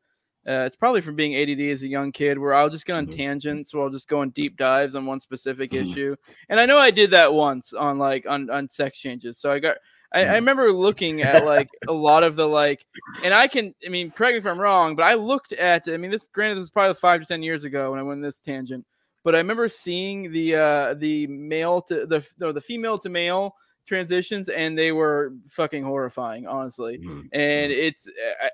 [0.47, 3.05] uh it's probably from being ADD as a young kid where I'll just get on
[3.05, 3.15] mm-hmm.
[3.15, 5.89] tangents, so I'll just go on deep dives on one specific mm-hmm.
[5.89, 6.15] issue.
[6.49, 9.37] And I know I did that once on like on on sex changes.
[9.37, 9.77] So I got
[10.15, 10.33] I, I mm-hmm.
[10.35, 12.85] remember looking at like a lot of the like,
[13.23, 15.97] and I can, I mean, correct me if I'm wrong, but I looked at, I
[15.97, 18.39] mean, this granted, this is probably five to ten years ago when I went this
[18.39, 18.85] tangent,
[19.23, 23.55] but I remember seeing the uh the male to the no, the female to male
[23.85, 27.21] transitions and they were fucking horrifying honestly mm-hmm.
[27.33, 27.81] and mm-hmm.
[27.81, 28.07] it's
[28.41, 28.49] I,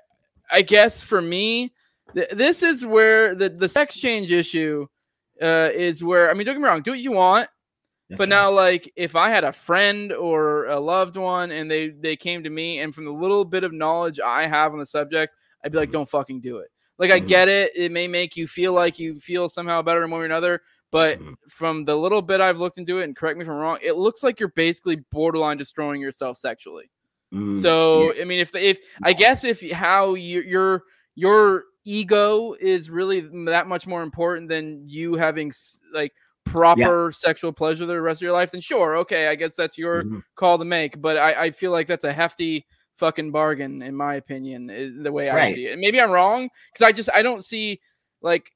[0.50, 1.72] I, guess for me
[2.14, 4.86] th- this is where the the sex change issue
[5.40, 7.48] uh is where i mean don't get me wrong do what you want
[8.08, 8.28] That's but right.
[8.28, 12.42] now like if i had a friend or a loved one and they they came
[12.44, 15.72] to me and from the little bit of knowledge i have on the subject i'd
[15.72, 15.98] be like mm-hmm.
[15.98, 16.68] don't fucking do it
[16.98, 17.28] like i mm-hmm.
[17.28, 20.24] get it it may make you feel like you feel somehow better in one way
[20.24, 20.60] or another
[20.92, 21.32] but mm-hmm.
[21.48, 23.96] from the little bit I've looked into it, and correct me if I'm wrong, it
[23.96, 26.90] looks like you're basically borderline destroying yourself sexually.
[27.34, 27.60] Mm-hmm.
[27.60, 28.22] So yeah.
[28.22, 30.82] I mean, if if I guess if how you, your
[31.14, 35.50] your ego is really that much more important than you having
[35.92, 36.12] like
[36.44, 37.12] proper yeah.
[37.12, 40.18] sexual pleasure the rest of your life, then sure, okay, I guess that's your mm-hmm.
[40.36, 41.00] call to make.
[41.00, 45.10] But I, I feel like that's a hefty fucking bargain, in my opinion, is the
[45.10, 45.44] way right.
[45.44, 45.72] I see it.
[45.72, 47.80] And maybe I'm wrong because I just I don't see
[48.20, 48.52] like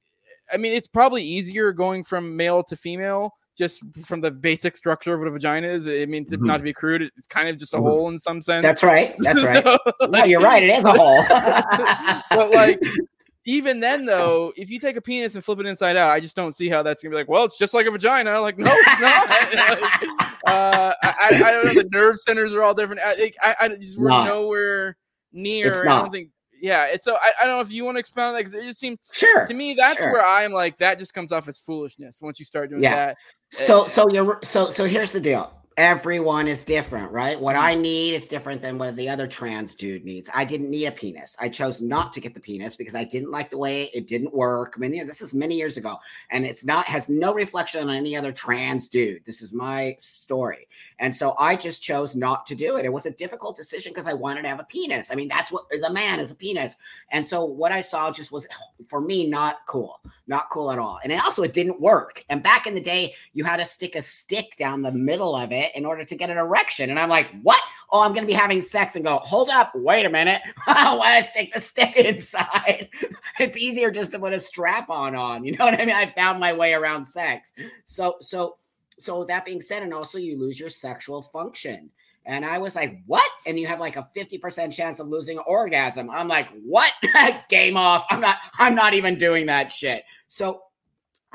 [0.52, 5.14] I mean, it's probably easier going from male to female just from the basic structure
[5.14, 5.88] of what a vagina is.
[5.88, 6.46] I mean, to, mm-hmm.
[6.46, 7.86] not to be crude, it's kind of just a mm-hmm.
[7.86, 8.62] hole in some sense.
[8.62, 9.14] That's right.
[9.20, 9.64] That's right.
[10.00, 10.62] so, no, you're right.
[10.62, 11.24] It is a hole.
[12.30, 12.80] but like,
[13.46, 16.36] even then, though, if you take a penis and flip it inside out, I just
[16.36, 17.28] don't see how that's gonna be like.
[17.28, 18.40] Well, it's just like a vagina.
[18.40, 19.28] Like, no, it's not.
[19.30, 21.74] like, uh, I, I, don't know.
[21.74, 23.00] The nerve centers are all different.
[23.04, 24.26] I, I, I just we're not.
[24.26, 24.96] nowhere
[25.32, 25.82] near.
[25.82, 26.30] I don't think
[26.66, 28.54] yeah, it's so I, I don't know if you want to expound on that because
[28.54, 30.10] it just seems sure to me that's sure.
[30.10, 32.94] where I'm like that just comes off as foolishness once you start doing yeah.
[32.96, 33.16] that.
[33.52, 37.38] So uh, so you're so so here's the deal everyone is different, right?
[37.38, 37.82] What I mm-hmm.
[37.82, 40.30] need is different than what the other trans dude needs.
[40.34, 41.36] I didn't need a penis.
[41.38, 44.32] I chose not to get the penis because I didn't like the way it didn't
[44.32, 44.74] work.
[44.74, 45.98] I mean, this is many years ago,
[46.30, 49.24] and it's not has no reflection on any other trans dude.
[49.26, 50.66] This is my story,
[50.98, 52.86] and so I just chose not to do it.
[52.86, 55.12] It was a difficult decision because I wanted to have a penis.
[55.12, 56.76] I mean, that's what is a man is a penis,
[57.10, 58.46] and so what I saw just was
[58.86, 61.00] for me not cool, not cool at all.
[61.02, 62.24] And it also it didn't work.
[62.30, 65.52] And back in the day, you had to stick a stick down the middle of
[65.52, 66.90] it in order to get an erection.
[66.90, 67.60] And I'm like, what?
[67.90, 70.42] Oh, I'm going to be having sex and go, hold up, wait a minute.
[70.64, 72.88] Why stick the stick inside?
[73.38, 75.44] it's easier just to put a strap on on.
[75.44, 75.94] You know what I mean?
[75.94, 77.52] I found my way around sex.
[77.84, 78.56] So, so,
[78.98, 81.90] so that being said, and also you lose your sexual function.
[82.26, 83.28] And I was like, what?
[83.46, 86.10] And you have like a 50% chance of losing orgasm.
[86.10, 86.92] I'm like, what?
[87.48, 88.04] Game off.
[88.10, 90.02] I'm not, I'm not even doing that shit.
[90.26, 90.62] So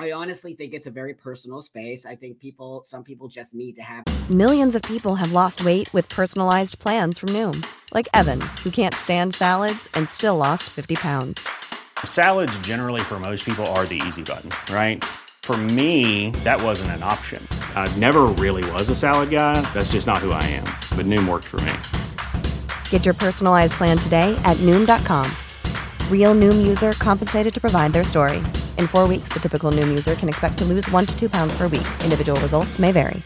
[0.02, 2.08] I honestly think it's a very personal space.
[2.08, 4.06] I think people, some people just need to have.
[4.32, 8.96] Millions of people have lost weight with personalized plans from Noom, like Evan, who can't
[8.96, 11.48] stand salads and still lost 50 pounds.
[12.04, 15.06] Salads, generally, for most people, are the easy button, right?
[15.44, 17.46] For me, that wasn't an option.
[17.76, 19.62] I never really was a salad guy.
[19.72, 20.66] That's just not who I am.
[20.98, 21.74] But Noom worked for me.
[22.90, 25.30] Get your personalized plan today at Noom.com.
[26.10, 28.42] Real Noom user compensated to provide their story.
[28.82, 31.56] In four weeks, the typical Noom user can expect to lose one to two pounds
[31.56, 31.86] per week.
[32.04, 33.22] Individual results may vary.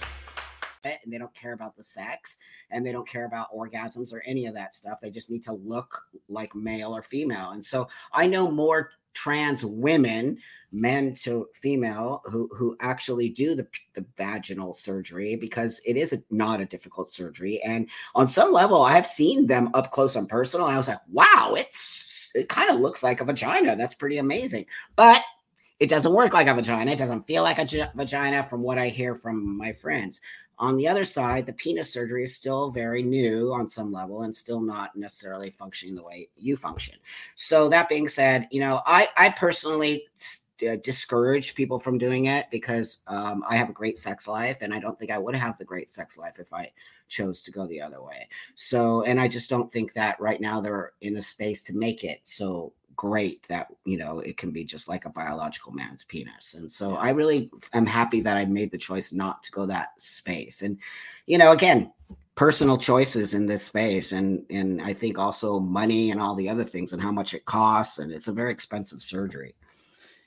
[0.83, 2.35] And they don't care about the sex
[2.71, 4.99] and they don't care about orgasms or any of that stuff.
[5.01, 7.51] They just need to look like male or female.
[7.51, 10.37] And so I know more trans women,
[10.73, 16.21] men to female, who who actually do the, the vaginal surgery because it is a,
[16.31, 17.61] not a difficult surgery.
[17.63, 20.67] And on some level, I have seen them up close and personal.
[20.67, 23.77] I was like, wow, it's it kind of looks like a vagina.
[23.77, 24.65] That's pretty amazing.
[24.97, 25.21] But
[25.79, 26.91] it doesn't work like a vagina.
[26.91, 30.21] It doesn't feel like a vagina from what I hear from my friends.
[30.57, 34.33] On the other side, the penis surgery is still very new on some level and
[34.33, 36.95] still not necessarily functioning the way you function.
[37.35, 40.07] So that being said, you know, I I personally
[40.65, 44.73] uh, discourage people from doing it because um, I have a great sex life, and
[44.73, 46.71] I don't think I would have the great sex life if I
[47.09, 48.29] chose to go the other way.
[48.55, 52.05] So, and I just don't think that right now they're in a space to make
[52.05, 56.55] it so great that you know it can be just like a biological man's penis.
[56.55, 59.99] And so i really am happy that i made the choice not to go that
[60.01, 60.61] space.
[60.61, 60.77] And
[61.25, 61.91] you know again
[62.35, 66.65] personal choices in this space and and i think also money and all the other
[66.65, 69.55] things and how much it costs and it's a very expensive surgery.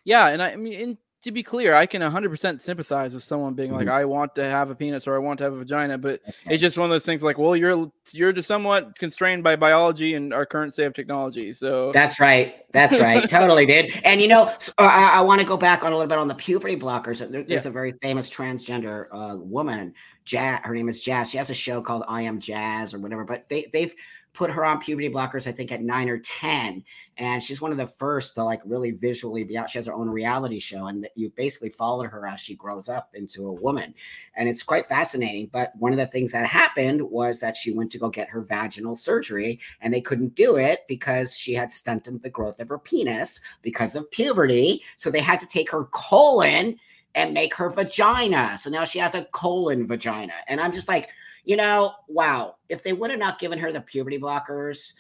[0.05, 0.97] Yeah and i, I mean
[1.29, 3.95] to be clear, I can 100% sympathize with someone being like, mm-hmm.
[3.95, 6.61] I want to have a penis or I want to have a vagina, but it's
[6.61, 10.33] just one of those things like, well, you're you're just somewhat constrained by biology and
[10.33, 11.53] our current state of technology.
[11.53, 12.65] So that's right.
[12.73, 13.29] That's right.
[13.29, 13.93] totally, dude.
[14.05, 16.29] And you know, uh, I, I want to go back on a little bit on
[16.29, 17.19] the puberty blockers.
[17.19, 17.69] There, there's yeah.
[17.69, 20.61] a very famous transgender uh, woman, Jazz.
[20.65, 21.31] Her name is Jazz.
[21.31, 23.25] She has a show called I Am Jazz or whatever.
[23.25, 23.95] But they they've
[24.39, 26.85] put her on puberty blockers, I think at nine or 10.
[27.17, 29.69] And she's one of the first to like really visually be out.
[29.69, 33.11] She has her own reality show, and you basically follow her as she grows up
[33.15, 33.93] into a woman.
[34.37, 35.51] And it's quite fascinating.
[35.53, 38.43] But one of the things that happened was that she went to go get her
[38.43, 42.79] vaginal surgery, and they couldn't do it because she had stunted the growth of her
[42.79, 44.85] penis because of puberty.
[44.97, 46.77] So they had to take her colon
[47.17, 48.57] and make her vagina.
[48.57, 50.35] So now she has a colon vagina.
[50.47, 51.11] And I'm just like,
[51.49, 54.93] you know, wow, if they would have not given her the puberty blockers,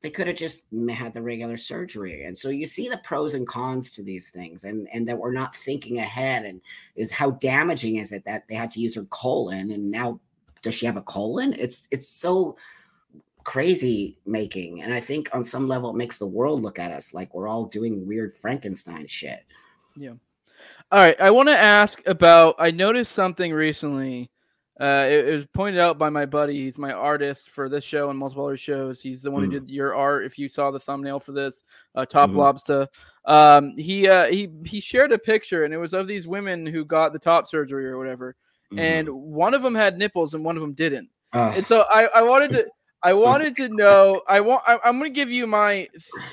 [0.00, 2.24] they could have just had the regular surgery.
[2.24, 5.32] And so you see the pros and cons to these things and and that we're
[5.32, 6.60] not thinking ahead and
[6.94, 10.20] is how damaging is it that they had to use her colon and now
[10.62, 11.52] does she have a colon?
[11.58, 12.56] It's it's so
[13.42, 17.12] crazy making and I think on some level it makes the world look at us
[17.12, 19.44] like we're all doing weird Frankenstein shit.
[19.96, 20.14] Yeah.
[20.92, 24.31] All right, I want to ask about I noticed something recently
[24.82, 26.60] uh, it, it, was pointed out by my buddy.
[26.60, 29.00] He's my artist for this show and multiple other shows.
[29.00, 29.44] He's the one mm.
[29.44, 30.24] who did your art.
[30.24, 31.62] If you saw the thumbnail for this,
[31.94, 32.40] uh, Top mm-hmm.
[32.40, 32.88] Lobster.
[33.24, 36.84] Um, he uh, he he shared a picture, and it was of these women who
[36.84, 38.34] got the top surgery or whatever.
[38.72, 38.78] Mm.
[38.80, 41.08] And one of them had nipples, and one of them didn't.
[41.32, 41.52] Uh.
[41.54, 42.68] And so I, I wanted to
[43.04, 44.22] I wanted to know.
[44.26, 44.64] I want.
[44.66, 45.88] I, I'm going to give you my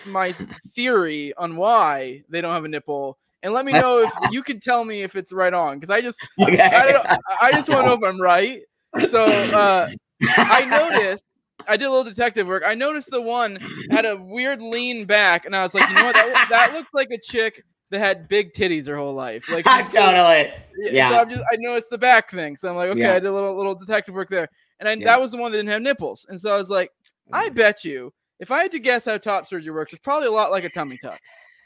[0.07, 0.33] my
[0.73, 4.59] theory on why they don't have a nipple and let me know if you can
[4.59, 6.59] tell me if it's right on because I just okay.
[6.61, 8.61] I, I, just want to know if I'm right.
[9.07, 9.89] So uh,
[10.37, 11.23] I noticed
[11.67, 12.63] I did a little detective work.
[12.65, 13.59] I noticed the one
[13.91, 16.15] had a weird lean back, and I was like, you know what?
[16.15, 19.49] That, that looked like a chick that had big titties her whole life.
[19.49, 20.51] Like totally.
[20.77, 21.09] Yeah.
[21.09, 22.55] So I'm just I noticed the back thing.
[22.55, 23.11] So I'm like, okay, yeah.
[23.13, 24.47] I did a little little detective work there.
[24.79, 25.05] And I, yeah.
[25.05, 26.25] that was the one that didn't have nipples.
[26.29, 26.89] And so I was like,
[27.33, 30.31] I bet you if I had to guess how top surgery works, it's probably a
[30.31, 31.19] lot like a tummy tuck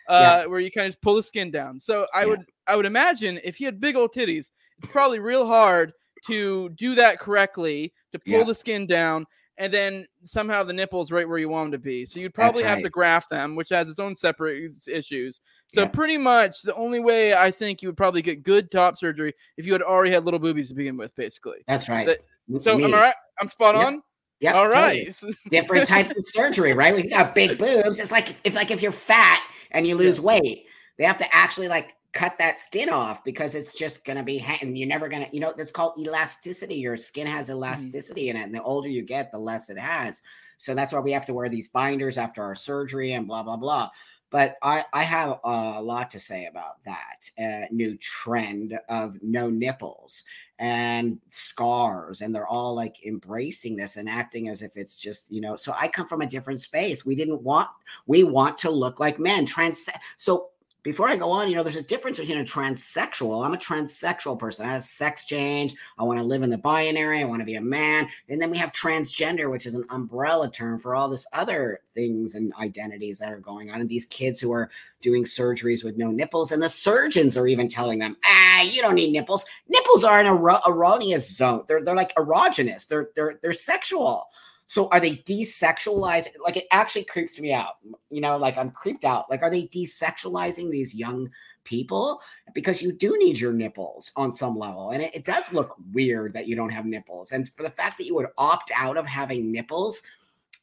[0.07, 0.45] uh, yeah.
[0.45, 1.79] where you kind of pull the skin down.
[1.79, 2.27] So I yeah.
[2.27, 5.93] would I would imagine if he had big old titties, it's probably real hard
[6.27, 8.43] to do that correctly to pull yeah.
[8.43, 9.25] the skin down
[9.57, 12.05] and then somehow the nipples right where you want them to be.
[12.05, 12.69] So you'd probably right.
[12.69, 15.41] have to graft them, which has its own separate issues.
[15.67, 15.87] So yeah.
[15.87, 19.65] pretty much the only way I think you would probably get good top surgery if
[19.65, 21.59] you had already had little boobies to begin with, basically.
[21.67, 22.17] That's right.
[22.57, 22.85] so Me.
[22.85, 23.15] am I right?
[23.39, 24.01] I'm spot on.
[24.43, 24.53] Yeah.
[24.53, 25.05] All right.
[25.05, 25.37] Totally.
[25.49, 26.93] Different types of surgery, right?
[26.93, 27.99] We got big boobs.
[27.99, 30.25] It's like if like if you're fat and you lose yeah.
[30.25, 30.65] weight,
[30.97, 34.45] they have to actually like cut that skin off because it's just going to be
[34.61, 37.57] and you're never going to you know that's called elasticity your skin has mm-hmm.
[37.57, 38.35] elasticity mm-hmm.
[38.35, 40.21] in it and the older you get the less it has
[40.57, 43.57] so that's why we have to wear these binders after our surgery and blah blah
[43.57, 43.89] blah
[44.33, 49.47] but I, I have a lot to say about that uh, new trend of no
[49.47, 50.23] nipples
[50.57, 52.21] and scars.
[52.21, 55.55] And they're all like embracing this and acting as if it's just, you know.
[55.55, 57.05] So I come from a different space.
[57.05, 57.69] We didn't want,
[58.07, 59.45] we want to look like men.
[59.45, 59.87] Trans.
[60.17, 60.49] So
[60.83, 63.45] before I go on, you know, there's a difference between a transsexual.
[63.45, 64.67] I'm a transsexual person.
[64.67, 65.75] I have sex change.
[65.97, 67.21] I want to live in the binary.
[67.21, 68.09] I want to be a man.
[68.27, 72.35] And then we have transgender, which is an umbrella term for all this other things
[72.35, 73.79] and identities that are going on.
[73.79, 74.69] And these kids who are
[75.01, 78.95] doing surgeries with no nipples, and the surgeons are even telling them, ah, you don't
[78.95, 79.45] need nipples.
[79.69, 81.63] Nipples are an erroneous zone.
[81.67, 82.87] They're they're like erogenous.
[82.87, 84.27] They're they're they're sexual.
[84.67, 86.29] So are they desexualizing?
[86.43, 87.75] Like it actually creeps me out.
[88.09, 89.29] You know, like I'm creeped out.
[89.29, 91.29] Like, are they desexualizing these young
[91.63, 92.21] people?
[92.53, 94.91] Because you do need your nipples on some level.
[94.91, 97.31] And it, it does look weird that you don't have nipples.
[97.31, 100.01] And for the fact that you would opt out of having nipples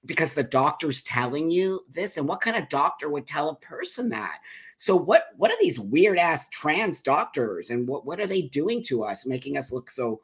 [0.06, 4.08] because the doctor's telling you this, and what kind of doctor would tell a person
[4.08, 4.38] that?
[4.76, 8.82] So what what are these weird ass trans doctors and what, what are they doing
[8.84, 10.22] to us, making us look so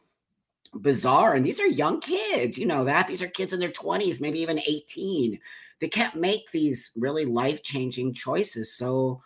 [0.79, 1.35] bizarre.
[1.35, 3.07] And these are young kids, you know that.
[3.07, 5.39] These are kids in their 20s, maybe even 18.
[5.81, 8.73] They can't make these really life changing choices.
[8.73, 9.23] So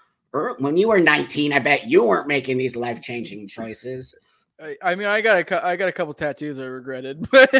[0.58, 4.14] when you were 19, I bet you weren't making these life changing choices.
[4.82, 7.30] I mean, I got a, I got a couple tattoos I regretted.
[7.30, 7.50] But...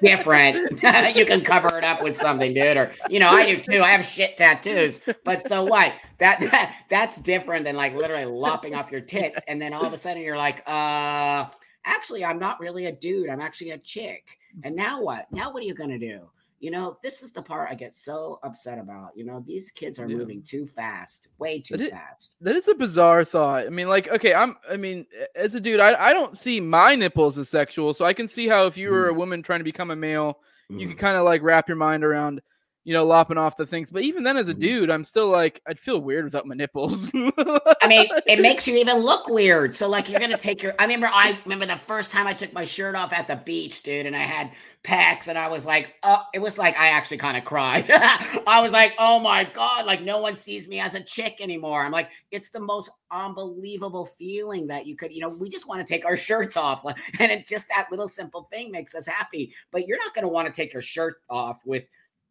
[0.00, 0.56] Different.
[1.16, 2.76] you can cover it up with something, dude.
[2.76, 3.82] Or you know, I do too.
[3.82, 5.00] I have shit tattoos.
[5.24, 5.94] But so what?
[6.18, 9.92] That, that that's different than like literally lopping off your tits, and then all of
[9.92, 11.46] a sudden you're like, uh,
[11.84, 13.28] actually, I'm not really a dude.
[13.28, 14.38] I'm actually a chick.
[14.62, 15.30] And now what?
[15.32, 16.28] Now what are you going to do?
[16.64, 19.10] you know, this is the part I get so upset about.
[19.14, 20.16] You know, these kids are yeah.
[20.16, 22.36] moving too fast, way too that fast.
[22.40, 23.66] that is a bizarre thought.
[23.66, 25.04] I mean, like, okay, I'm, I mean,
[25.34, 27.92] as a dude, I, I don't see my nipples as sexual.
[27.92, 29.10] So I can see how if you were mm.
[29.10, 30.38] a woman trying to become a male,
[30.72, 30.80] mm.
[30.80, 32.40] you could kind of like wrap your mind around
[32.84, 33.90] you know, lopping off the things.
[33.90, 34.60] But even then, as a mm-hmm.
[34.60, 37.10] dude, I'm still like, I'd feel weird without my nipples.
[37.14, 39.74] I mean, it makes you even look weird.
[39.74, 40.74] So, like, you're gonna take your.
[40.78, 43.82] I remember, I remember the first time I took my shirt off at the beach,
[43.82, 47.16] dude, and I had pecs, and I was like, oh, it was like I actually
[47.16, 47.86] kind of cried.
[47.90, 51.82] I was like, oh my god, like no one sees me as a chick anymore.
[51.82, 55.84] I'm like, it's the most unbelievable feeling that you could, you know, we just want
[55.84, 56.84] to take our shirts off,
[57.18, 59.54] and it just that little simple thing makes us happy.
[59.70, 61.84] But you're not gonna want to take your shirt off with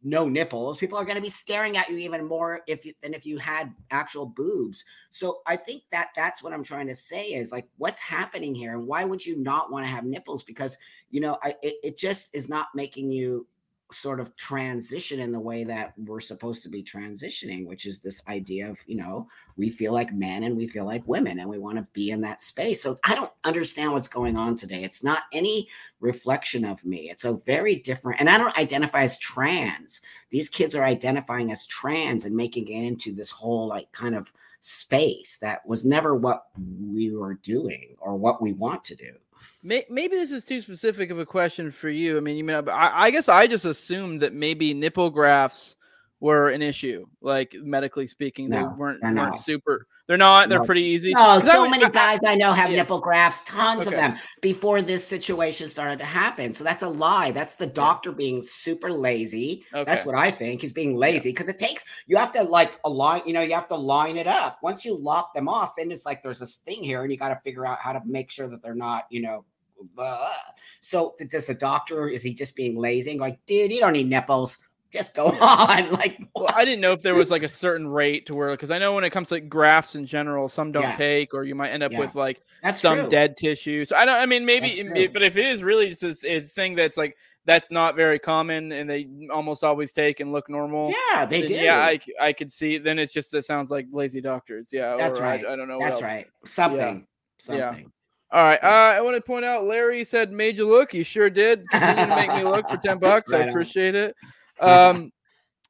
[0.04, 3.14] no nipples, people are going to be staring at you even more if you, than
[3.14, 4.84] if you had actual boobs.
[5.12, 8.74] So I think that that's what I'm trying to say is like, what's happening here,
[8.74, 10.44] and why would you not want to have nipples?
[10.44, 10.78] Because
[11.10, 13.48] you know, I, it, it just is not making you
[13.94, 18.22] sort of transition in the way that we're supposed to be transitioning, which is this
[18.28, 19.28] idea of, you know,
[19.58, 22.22] we feel like men and we feel like women and we want to be in
[22.22, 22.82] that space.
[22.82, 24.84] So I don't understand what's going on today.
[24.84, 25.68] It's not any
[26.00, 27.10] reflection of me.
[27.10, 30.02] It's a very different, and I don't identify as trans.
[30.30, 34.32] These kids are identifying as trans and making it into this whole like kind of
[34.62, 36.46] space that was never what
[36.90, 39.12] we were doing or what we want to do.
[39.64, 42.18] Maybe this is too specific of a question for you.
[42.18, 45.76] I mean, you mean I, I guess I just assumed that maybe nipple grafts
[46.24, 48.48] were an issue, like medically speaking.
[48.48, 49.40] No, they weren't weren't not.
[49.40, 49.88] super.
[50.08, 50.48] They're not.
[50.48, 50.66] They're no.
[50.66, 51.14] pretty easy.
[51.14, 52.78] No, so many guys I know have yeah.
[52.78, 53.94] nipple grafts, tons okay.
[53.94, 56.54] of them, before this situation started to happen.
[56.54, 57.32] So that's a lie.
[57.32, 59.66] That's the doctor being super lazy.
[59.74, 59.84] Okay.
[59.84, 60.62] That's what I think.
[60.62, 61.56] He's being lazy because yeah.
[61.56, 63.24] it takes you have to like align.
[63.26, 64.60] You know, you have to line it up.
[64.64, 67.30] Once you lock them off, then it's like there's this thing here, and you got
[67.30, 69.44] to figure out how to make sure that they're not, you know,
[69.94, 70.32] blah.
[70.80, 74.08] So does the doctor is he just being lazy and going, dude, you don't need
[74.08, 74.58] nipples.
[74.94, 75.92] Just go on.
[75.92, 78.72] Like well, I didn't know if there was like a certain rate to where because
[78.72, 80.96] I know when it comes to like grafts in general, some don't yeah.
[80.96, 82.00] take, or you might end up yeah.
[82.00, 83.10] with like that's some true.
[83.10, 83.86] dead tissue.
[83.86, 84.16] So I don't.
[84.16, 87.72] I mean, maybe, it, but if it is really just a, thing that's like that's
[87.72, 90.94] not very common and they almost always take and look normal.
[91.12, 91.56] Yeah, they do.
[91.56, 92.78] Yeah, I, I could see.
[92.78, 94.70] Then it's just it sounds like lazy doctors.
[94.72, 95.44] Yeah, that's right.
[95.46, 95.80] I, I, don't know.
[95.80, 96.28] That's right.
[96.46, 97.08] Something.
[97.50, 97.72] Yeah.
[97.72, 97.92] Something.
[98.34, 98.64] All right.
[98.64, 100.92] Uh, I want to point out Larry said made you look.
[100.92, 101.64] You sure did.
[101.70, 103.32] Continue to make me look for 10 bucks.
[103.32, 104.02] right I appreciate on.
[104.02, 104.16] it.
[104.60, 105.12] Um,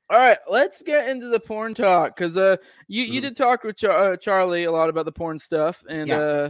[0.09, 2.57] all right, let's get into the porn talk because uh,
[2.87, 3.23] you you mm.
[3.23, 6.17] did talk with Char- uh, Charlie a lot about the porn stuff, and yeah.
[6.17, 6.49] uh,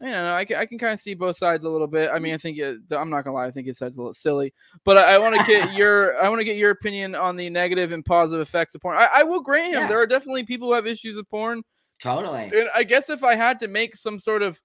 [0.00, 2.10] you know, I can, I can kind of see both sides a little bit.
[2.12, 4.14] I mean, I think it, I'm not gonna lie, I think his side's a little
[4.14, 4.52] silly,
[4.84, 7.50] but I, I want to get your I want to get your opinion on the
[7.50, 8.96] negative and positive effects of porn.
[8.96, 9.88] I, I will grant him yeah.
[9.88, 11.62] there are definitely people who have issues with porn.
[12.00, 12.50] Totally.
[12.52, 14.60] And I guess if I had to make some sort of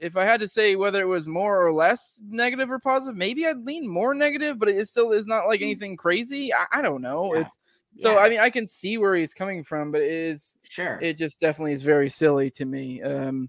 [0.00, 3.46] if I had to say whether it was more or less negative or positive, maybe
[3.46, 5.64] I'd lean more negative, but it still is not like mm.
[5.64, 6.52] anything crazy.
[6.52, 7.34] I, I don't know.
[7.34, 7.42] Yeah.
[7.42, 7.58] It's
[7.98, 8.18] so yeah.
[8.18, 11.40] I mean I can see where he's coming from, but it is sure it just
[11.40, 13.02] definitely is very silly to me.
[13.02, 13.48] Um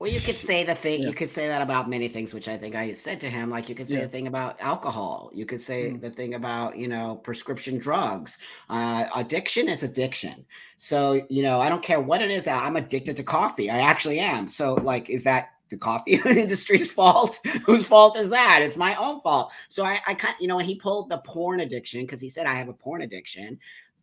[0.00, 1.02] well, you could say the thing.
[1.02, 1.08] Yeah.
[1.08, 3.50] You could say that about many things, which I think I said to him.
[3.50, 4.04] Like you could say yeah.
[4.04, 5.30] the thing about alcohol.
[5.34, 6.00] You could say mm.
[6.00, 8.38] the thing about you know prescription drugs.
[8.70, 10.46] Uh, addiction is addiction.
[10.78, 12.48] So you know I don't care what it is.
[12.48, 13.68] I'm addicted to coffee.
[13.70, 14.48] I actually am.
[14.48, 17.38] So like, is that the coffee industry's fault.
[17.64, 18.60] Whose fault is that?
[18.62, 19.52] It's my own fault.
[19.68, 22.46] So I, I kind, you know, when he pulled the porn addiction because he said
[22.46, 23.58] I have a porn addiction,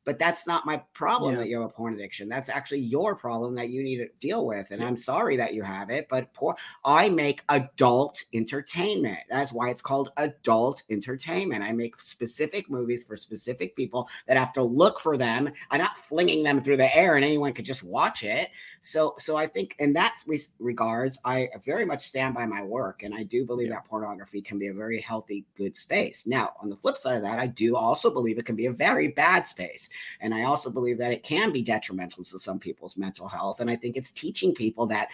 [0.07, 1.39] but that's not my problem yeah.
[1.39, 2.29] that you have a porn addiction.
[2.29, 4.71] That's actually your problem that you need to deal with.
[4.71, 4.87] And yeah.
[4.87, 6.55] I'm sorry that you have it, but poor
[6.85, 9.19] I make adult entertainment.
[9.29, 11.61] That's why it's called adult entertainment.
[11.61, 15.51] I make specific movies for specific people that have to look for them.
[15.71, 18.51] I'm not flinging them through the air and anyone could just watch it.
[18.79, 20.23] So so I think in that
[20.57, 23.73] regards, I very much stand by my work and I do believe yeah.
[23.73, 26.25] that pornography can be a very healthy good space.
[26.25, 28.71] Now, on the flip side of that, I do also believe it can be a
[28.71, 29.89] very bad space.
[30.21, 33.59] And I also believe that it can be detrimental to some people's mental health.
[33.59, 35.09] And I think it's teaching people that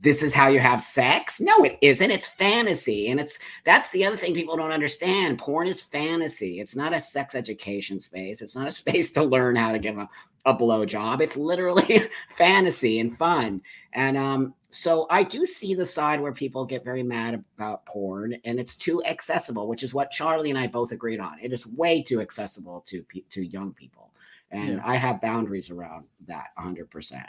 [0.00, 1.40] this is how you have sex.
[1.40, 2.10] No, it isn't.
[2.10, 3.08] It's fantasy.
[3.08, 5.38] And it's that's the other thing people don't understand.
[5.38, 6.60] Porn is fantasy.
[6.60, 8.42] It's not a sex education space.
[8.42, 10.08] It's not a space to learn how to give a,
[10.44, 11.20] a blowjob.
[11.20, 12.02] It's literally
[12.36, 13.62] fantasy and fun.
[13.94, 18.36] And um, so I do see the side where people get very mad about porn
[18.44, 21.38] and it's too accessible, which is what Charlie and I both agreed on.
[21.40, 24.10] It is way too accessible to to young people.
[24.54, 24.82] And yeah.
[24.84, 27.24] I have boundaries around that 100%.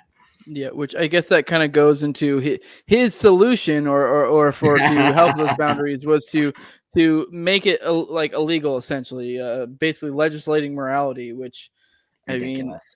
[0.48, 4.52] Yeah, which I guess that kind of goes into his, his solution, or, or or
[4.52, 6.54] for to help those boundaries was to
[6.96, 11.72] to make it like illegal, essentially, uh, basically legislating morality, which
[12.28, 12.96] Ridiculous.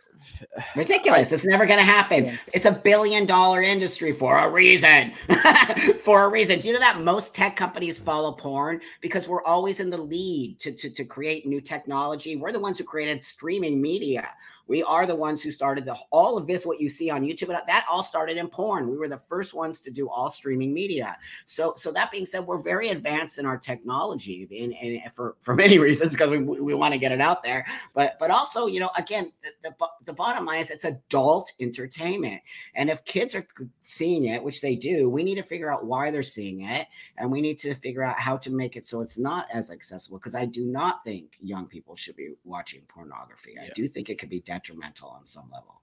[0.76, 1.32] Ridiculous.
[1.32, 2.26] It's never going to happen.
[2.26, 2.36] Yeah.
[2.54, 5.14] It's a billion dollar industry for a reason.
[6.00, 6.60] for a reason.
[6.60, 10.60] Do you know that most tech companies follow porn because we're always in the lead
[10.60, 12.36] to, to, to create new technology?
[12.36, 14.30] We're the ones who created streaming media.
[14.70, 17.48] We are the ones who started the all of this, what you see on YouTube,
[17.48, 18.88] that all started in porn.
[18.88, 21.18] We were the first ones to do all streaming media.
[21.46, 25.56] So, so that being said, we're very advanced in our technology, and, and for for
[25.56, 27.66] many reasons because we, we want to get it out there.
[27.96, 32.42] But but also, you know, again, the, the the bottom line is it's adult entertainment,
[32.76, 33.46] and if kids are
[33.82, 36.88] seeing it, which they do, we need to figure out why they're seeing it,
[37.18, 40.18] and we need to figure out how to make it so it's not as accessible.
[40.18, 43.54] Because I do not think young people should be watching pornography.
[43.56, 43.64] Yeah.
[43.64, 45.82] I do think it could be detrimental on some level.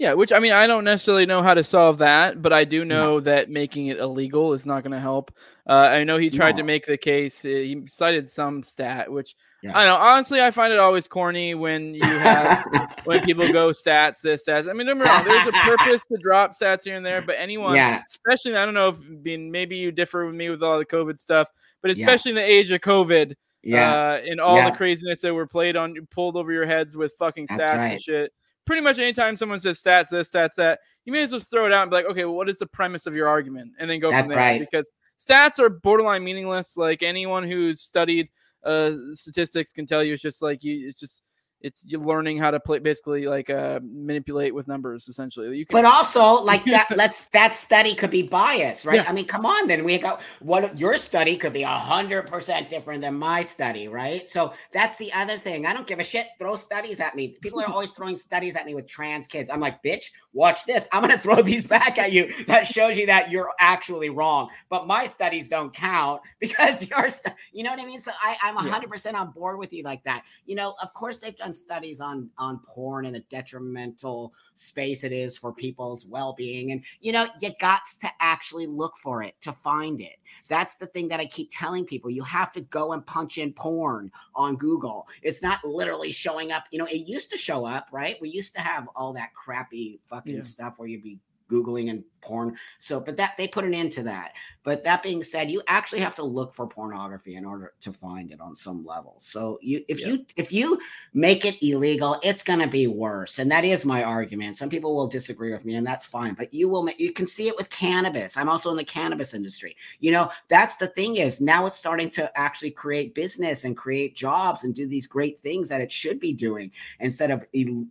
[0.00, 2.86] Yeah, which I mean, I don't necessarily know how to solve that, but I do
[2.86, 3.20] know no.
[3.20, 5.30] that making it illegal is not going to help.
[5.68, 6.62] Uh, I know he tried no.
[6.62, 7.42] to make the case.
[7.42, 9.78] He cited some stat, which yeah.
[9.78, 9.96] I know.
[9.96, 12.64] Honestly, I find it always corny when you have
[13.04, 14.70] when people go stats this stats.
[14.70, 15.22] I mean, don't wrong.
[15.22, 18.02] There's a purpose to drop stats here and there, but anyone, yeah.
[18.08, 21.18] especially I don't know if being maybe you differ with me with all the COVID
[21.18, 21.50] stuff,
[21.82, 22.40] but especially yeah.
[22.40, 25.94] in the age of COVID, yeah, uh, and all the craziness that were played on
[26.10, 27.92] pulled over your heads with fucking stats right.
[27.92, 28.32] and shit.
[28.66, 31.72] Pretty much anytime someone says stats this, stats that, you may as well throw it
[31.72, 34.00] out and be like, okay, well, what is the premise of your argument, and then
[34.00, 34.60] go That's from there right.
[34.60, 36.76] because stats are borderline meaningless.
[36.76, 38.28] Like anyone who's studied
[38.64, 41.22] uh, statistics can tell you, it's just like you, it's just
[41.62, 45.74] it's you're learning how to play basically like uh manipulate with numbers essentially you can-
[45.74, 48.96] but also like that let's that study could be biased right?
[48.96, 49.04] Yeah.
[49.08, 52.68] i mean come on then we go what your study could be a hundred percent
[52.68, 54.28] different than my study right?
[54.28, 57.60] So that's the other thing i don't give a shit throw studies at me people
[57.60, 61.02] are always throwing studies at me with trans kids i'm like bitch watch this i'm
[61.02, 64.48] gonna throw these back at you that shows you that you're actually wrong.
[64.68, 67.98] But my studies don't count because you're st- you know what i mean?
[67.98, 71.36] So I, i'm 100% on board with you like that you know of course they've
[71.36, 76.72] done done studies on on porn and the detrimental space it is for people's well-being.
[76.72, 80.18] And you know you got to actually look for it to find it.
[80.48, 82.10] That's the thing that i keep telling people.
[82.10, 85.06] You have to go and punch in porn on google.
[85.22, 86.64] It's not literally showing up.
[86.70, 88.16] You know it used to show up right?
[88.20, 90.42] We used to have all that crappy fucking yeah.
[90.42, 91.18] stuff where you'd be
[91.50, 92.56] googling and porn.
[92.78, 94.32] So, but that they put an end to that.
[94.62, 98.30] But that being said, you actually have to look for pornography in order to find
[98.30, 99.14] it on some level.
[99.18, 100.08] So you if yeah.
[100.08, 100.78] you if you
[101.14, 103.38] make it illegal, it's going to be worse.
[103.38, 104.56] And that is my argument.
[104.56, 107.48] Some people will disagree with me and that's fine, but you will you can see
[107.48, 108.36] it with cannabis.
[108.36, 109.76] I'm also in the cannabis industry.
[110.00, 114.14] You know, that's the thing is now it's starting to actually create business and create
[114.14, 116.70] jobs and do these great things that it should be doing
[117.00, 117.44] instead of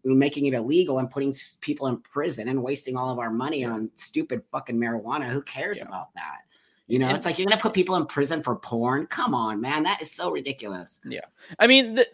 [0.04, 3.90] making it illegal and putting people in prison and wasting all of our money on
[3.96, 5.28] stupid fucking marijuana.
[5.28, 5.88] Who cares yeah.
[5.88, 6.40] about that?
[6.88, 9.06] You know, it's like you're gonna put people in prison for porn.
[9.08, 11.02] Come on, man, that is so ridiculous.
[11.06, 11.22] Yeah,
[11.60, 12.08] I mean, the,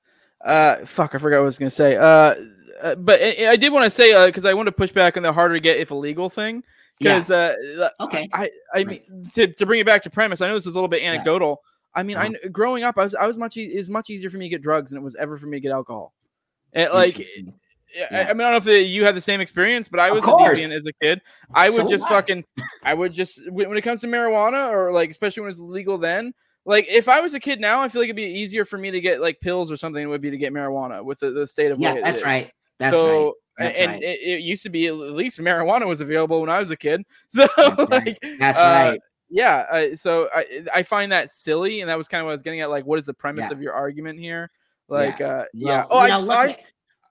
[0.44, 1.96] uh, fuck, I forgot what I was gonna say.
[1.96, 2.34] Uh,
[2.82, 5.16] uh but I, I did want to say because uh, I want to push back
[5.16, 6.62] on the harder to get if illegal thing.
[6.98, 7.54] Because yeah.
[7.80, 9.00] uh, okay, I, I mean,
[9.32, 11.62] to, to bring it back to premise, I know this is a little bit anecdotal.
[11.62, 12.00] Yeah.
[12.00, 12.28] I mean, uh-huh.
[12.44, 14.44] I growing up, I was I was much e- it was much easier for me
[14.44, 16.12] to get drugs than it was ever for me to get alcohol.
[16.74, 17.26] And like
[17.94, 18.06] yeah.
[18.10, 20.24] I, I, mean, I don't know if you had the same experience, but I was
[20.24, 21.20] a deviant as a kid.
[21.54, 22.44] I would so just fucking,
[22.82, 26.32] I would just when it comes to marijuana or like especially when it's legal then.
[26.66, 28.90] Like if I was a kid now, I feel like it'd be easier for me
[28.90, 30.02] to get like pills or something.
[30.02, 32.00] It would be to get marijuana with the, the state of yeah.
[32.02, 32.52] That's right.
[32.78, 33.32] That's so, right.
[33.58, 34.02] That's and right.
[34.02, 37.02] It, it, used to be at least marijuana was available when I was a kid.
[37.28, 38.18] So that's like right.
[38.38, 39.00] that's uh, right.
[39.28, 39.66] Yeah.
[39.70, 42.42] Uh, so I I find that silly, and that was kind of what I was
[42.42, 42.70] getting at.
[42.70, 43.52] Like, what is the premise yeah.
[43.52, 44.50] of your argument here?
[44.88, 45.26] Like, yeah.
[45.26, 45.86] uh, yeah.
[45.88, 46.56] Well, oh, I, I,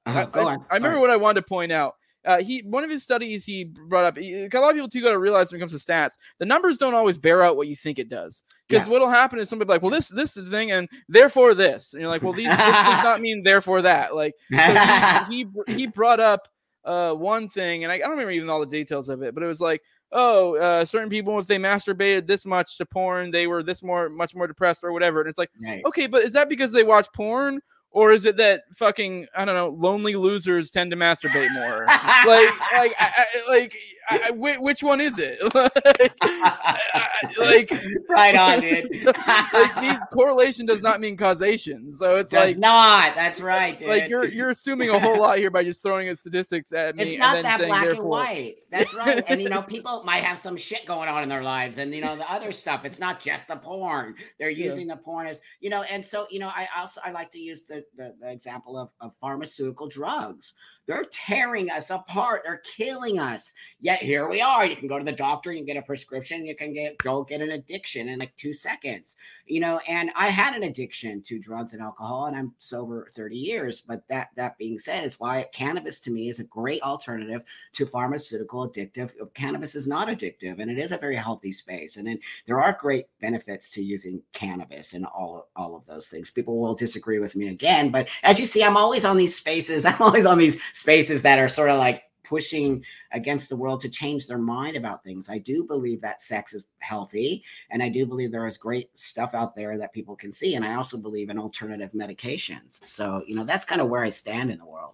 [0.10, 0.28] uh-huh.
[0.34, 1.96] I, I, I, remember what I wanted to point out.
[2.26, 4.18] Uh, he one of his studies he brought up.
[4.18, 6.46] He, a lot of people too got to realize when it comes to stats, the
[6.46, 8.44] numbers don't always bear out what you think it does.
[8.68, 8.92] Because yeah.
[8.92, 12.02] what'll happen is somebody like, well, this this is the thing, and therefore this, and
[12.02, 14.16] you're like, well, these this does not mean therefore that.
[14.16, 16.48] Like, so he, he, he brought up
[16.84, 19.42] uh one thing, and I, I don't remember even all the details of it, but
[19.42, 19.82] it was like,
[20.12, 24.10] oh, uh, certain people if they masturbated this much to porn, they were this more
[24.10, 25.22] much more depressed or whatever.
[25.22, 25.84] And it's like, right.
[25.86, 27.62] okay, but is that because they watch porn?
[27.92, 31.86] Or is it that fucking I don't know lonely losers tend to masturbate more?
[31.88, 33.76] like like I, I, like
[34.10, 35.40] I, which one is it?
[37.38, 37.72] like,
[38.10, 39.06] right on, dude.
[39.16, 43.16] like these correlation does not mean causation, so it's does like not.
[43.16, 43.90] That's right, dude.
[44.00, 47.04] Like you're you're assuming a whole lot here by just throwing a statistics at me.
[47.04, 48.58] It's not that saying, black and white.
[48.70, 49.24] That's right.
[49.28, 52.02] and you know, people might have some shit going on in their lives, and you
[52.02, 52.86] know the other stuff.
[52.86, 54.14] It's not just the porn.
[54.38, 54.96] They're using yeah.
[54.96, 57.64] the porn as you know, and so you know, I also I like to use
[57.64, 60.54] the the, the, the example of, of pharmaceutical drugs.
[60.88, 62.42] They're tearing us apart.
[62.44, 63.54] They're killing us.
[63.80, 64.66] Yet here we are.
[64.66, 67.24] You can go to the doctor, you can get a prescription, you can get go
[67.24, 69.16] get an addiction in like two seconds.
[69.46, 73.36] You know, and I had an addiction to drugs and alcohol, and I'm sober 30
[73.36, 73.82] years.
[73.82, 77.44] But that that being said, it's why cannabis to me is a great alternative
[77.74, 79.12] to pharmaceutical addictive.
[79.34, 81.98] Cannabis is not addictive, and it is a very healthy space.
[81.98, 86.32] And then there are great benefits to using cannabis and all all of those things.
[86.32, 89.86] People will disagree with me again, but as you see, I'm always on these spaces.
[89.86, 93.90] I'm always on these spaces that are sort of like pushing against the world to
[93.90, 95.30] change their mind about things.
[95.30, 99.34] I do believe that sex is healthy, and I do believe there is great stuff
[99.34, 100.56] out there that people can see.
[100.56, 102.80] And I also believe in alternative medications.
[102.86, 104.94] So, you know, that's kind of where I stand in the world.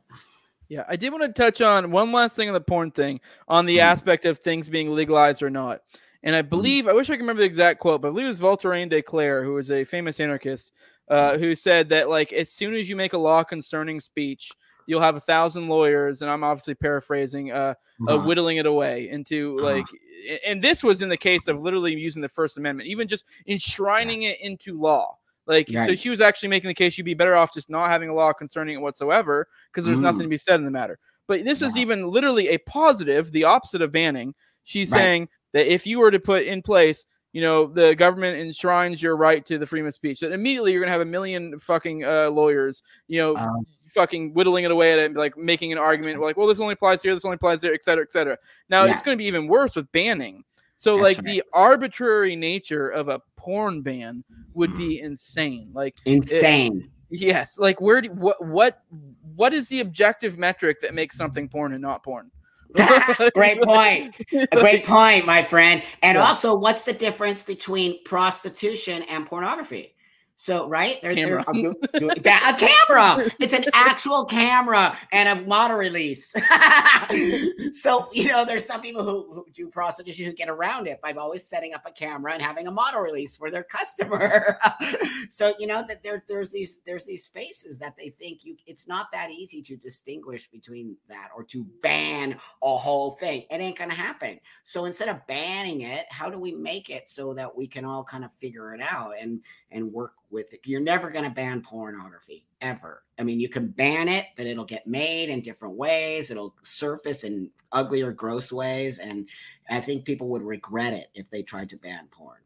[0.70, 3.66] Yeah, I did want to touch on one last thing on the porn thing, on
[3.66, 3.82] the mm.
[3.82, 5.82] aspect of things being legalized or not.
[6.24, 6.50] And I mm.
[6.50, 6.88] believe.
[6.88, 9.02] I wish I could remember the exact quote, but I believe it was Voltairine de
[9.02, 10.72] Cleyre, who was a famous anarchist,
[11.10, 11.40] uh, mm.
[11.40, 14.52] who said that, like, as soon as you make a law concerning speech,
[14.86, 17.74] you'll have a thousand lawyers, and I'm obviously paraphrasing, uh, uh,
[18.14, 18.26] uh-huh.
[18.26, 19.74] whittling it away into uh-huh.
[19.74, 19.86] like,
[20.46, 24.24] and this was in the case of literally using the First Amendment, even just enshrining
[24.24, 25.18] it into law.
[25.48, 25.88] Like, right.
[25.88, 28.14] so she was actually making the case you'd be better off just not having a
[28.14, 30.04] law concerning it whatsoever because there's mm.
[30.04, 30.98] nothing to be said in the matter.
[31.28, 34.34] But this is even literally a positive, the opposite of banning.
[34.64, 35.00] She's right.
[35.00, 37.06] saying that if you were to put in place
[37.36, 40.22] you know, the government enshrines your right to the freedom of speech.
[40.22, 44.64] That immediately you're gonna have a million fucking uh, lawyers, you know, um, fucking whittling
[44.64, 47.26] it away at it, like making an argument like, well, this only applies here, this
[47.26, 48.38] only applies there, et cetera, et cetera.
[48.70, 48.94] Now yeah.
[48.94, 50.46] it's gonna be even worse with banning.
[50.78, 51.26] So That's like right.
[51.26, 54.24] the arbitrary nature of a porn ban
[54.54, 55.72] would be insane.
[55.74, 56.90] Like insane.
[57.10, 57.60] It, yes.
[57.60, 58.82] Like where do what what
[59.36, 62.32] what is the objective metric that makes something porn and not porn?
[62.78, 64.16] Ah, great point.
[64.34, 65.84] A great point, my friend.
[66.02, 66.24] And yeah.
[66.24, 69.95] also, what's the difference between prostitution and pornography?
[70.38, 71.46] So right there, camera.
[71.48, 73.32] a camera.
[73.40, 76.34] It's an actual camera and a model release.
[77.72, 81.14] so you know, there's some people who, who, do prostitution who get around it by
[81.14, 84.58] always setting up a camera and having a model release for their customer.
[85.30, 88.88] so you know that there, there's these there's these spaces that they think you it's
[88.90, 93.46] not that easy to distinguish between that or to ban a whole thing.
[93.50, 94.40] It ain't gonna happen.
[94.64, 98.04] So instead of banning it, how do we make it so that we can all
[98.04, 99.40] kind of figure it out and
[99.72, 100.60] and work with it.
[100.66, 103.04] You're never going to ban pornography ever.
[103.18, 106.30] I mean, you can ban it, but it'll get made in different ways.
[106.30, 109.00] It'll surface in ugly or gross ways.
[109.00, 109.28] And
[109.70, 112.38] I think people would regret it if they tried to ban porn.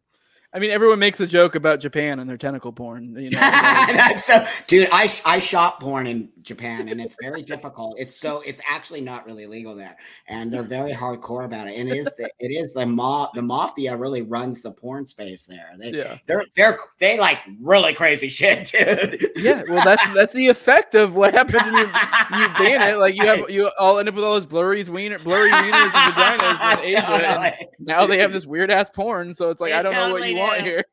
[0.52, 3.16] I mean, everyone makes a joke about Japan and their tentacle porn.
[3.16, 7.98] You know, so, dude, I I shop porn in Japan, and it's very difficult.
[8.00, 11.78] It's so it's actually not really legal there, and they're very hardcore about it.
[11.78, 15.46] And it is the, it is the ma the mafia really runs the porn space
[15.46, 15.74] there.
[15.78, 16.18] They yeah.
[16.26, 19.32] they're they're they like really crazy shit, dude.
[19.36, 22.98] Yeah, well, that's that's the effect of what happens when you you ban it.
[22.98, 26.14] Like you have you all end up with all those blurry wiener blurry wieners and
[26.14, 27.02] vaginas in Asia.
[27.02, 27.48] Totally.
[27.48, 30.34] And now they have this weird ass porn, so it's like it I don't totally
[30.34, 30.86] know what you want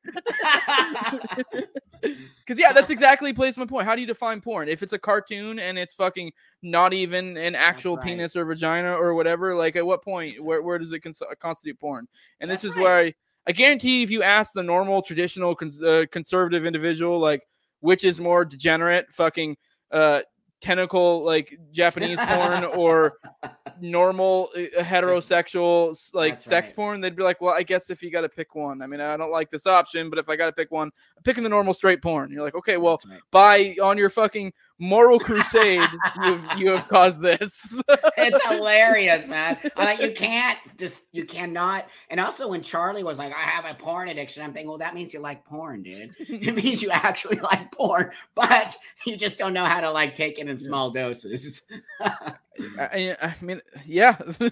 [1.52, 1.66] here.
[2.00, 3.86] Because yeah, that's exactly plays my point.
[3.86, 4.68] How do you define porn?
[4.68, 6.32] If it's a cartoon and it's fucking
[6.62, 8.06] not even an actual right.
[8.06, 11.80] penis or vagina or whatever, like at what point where, where does it cons- constitute
[11.80, 12.06] porn?
[12.40, 12.82] And that's this is right.
[12.82, 13.14] where I,
[13.48, 17.42] I guarantee if you ask the normal traditional cons- uh, conservative individual like
[17.80, 19.56] which is more degenerate, fucking
[19.92, 20.20] uh
[20.60, 23.18] tentacle like Japanese porn or
[23.80, 26.76] normal uh, heterosexual like That's sex right.
[26.76, 29.00] porn, they'd be like, well, I guess if you got to pick one, I mean,
[29.00, 31.48] I don't like this option, but if I got to pick one, I'm picking the
[31.48, 32.30] normal straight porn.
[32.30, 33.20] You're like, okay, well, right.
[33.30, 35.88] by on your fucking moral crusade,
[36.22, 37.80] you've you have caused this.
[38.16, 39.58] it's hilarious, man.
[39.76, 41.88] Like, you can't just you cannot.
[42.10, 44.94] And also, when Charlie was like, I have a porn addiction, I'm thinking, well, that
[44.94, 46.14] means you like porn, dude.
[46.18, 50.38] It means you actually like porn, but you just don't know how to like take
[50.38, 51.62] it in small doses.
[52.00, 54.50] I, I, mean, yeah, uh,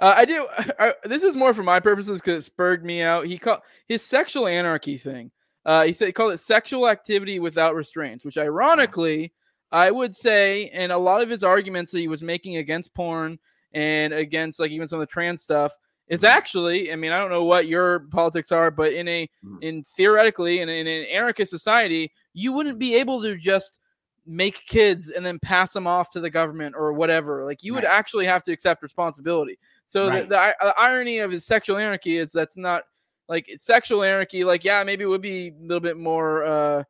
[0.00, 0.48] I do.
[0.78, 3.26] I, this is more for my purposes because it spurred me out.
[3.26, 5.30] He called his sexual anarchy thing.
[5.64, 9.32] Uh, he said he called it sexual activity without restraints, which ironically
[9.72, 13.38] I would say, and a lot of his arguments that he was making against porn
[13.72, 15.72] and against like even some of the trans stuff
[16.08, 16.36] is mm-hmm.
[16.36, 19.58] actually, I mean, I don't know what your politics are, but in a mm-hmm.
[19.62, 23.80] in theoretically in, in an anarchist society, you wouldn't be able to just
[24.26, 27.44] make kids and then pass them off to the government or whatever.
[27.44, 27.82] Like you right.
[27.82, 29.58] would actually have to accept responsibility.
[29.84, 30.28] So right.
[30.28, 32.84] the, the, the, irony of his sexual anarchy is that's not
[33.28, 34.44] like sexual anarchy.
[34.44, 36.84] Like yeah, maybe it would be a little bit more uh,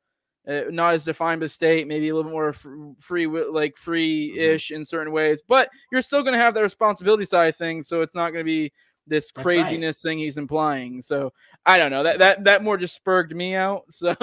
[0.49, 2.53] uh, not as defined by state, maybe a little bit more
[2.99, 4.77] free, like free ish mm-hmm.
[4.77, 7.89] in certain ways, but you're still going to have that responsibility side of things.
[7.89, 8.73] So it's not going to be
[9.07, 10.11] this That's craziness right.
[10.11, 11.03] thing he's implying.
[11.03, 11.33] So
[11.65, 13.85] I don't know that that that more just spurred me out.
[13.91, 14.15] So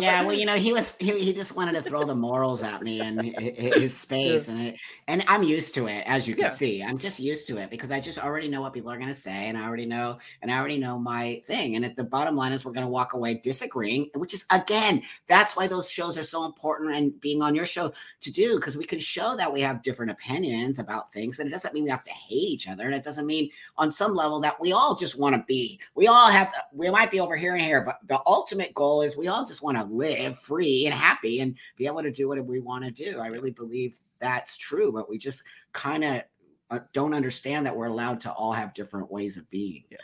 [0.00, 2.82] yeah, well, you know, he was he, he just wanted to throw the morals at
[2.82, 4.54] me and his space, yeah.
[4.54, 6.50] and it, and I'm used to it, as you can yeah.
[6.50, 6.82] see.
[6.82, 9.14] I'm just used to it because I just already know what people are going to
[9.14, 11.76] say, and I already know, and I already know my thing.
[11.76, 15.02] And at the bottom line is, we're going to walk away disagreeing, which is again,
[15.26, 18.76] that's why those shows are so important, and being on your show to do because
[18.76, 21.90] we can show that we have different opinions about things, but it doesn't mean we
[21.90, 24.94] have to hate each other, and it doesn't mean on some level that we all
[24.94, 25.80] just want to be.
[25.94, 29.02] We all have to, we might be over here and here, but the ultimate goal
[29.02, 32.28] is we all just want to live free and happy and be able to do
[32.28, 33.18] what we want to do.
[33.18, 36.22] I really believe that's true, but we just kind of
[36.70, 39.84] uh, don't understand that we're allowed to all have different ways of being.
[39.90, 39.98] Yeah.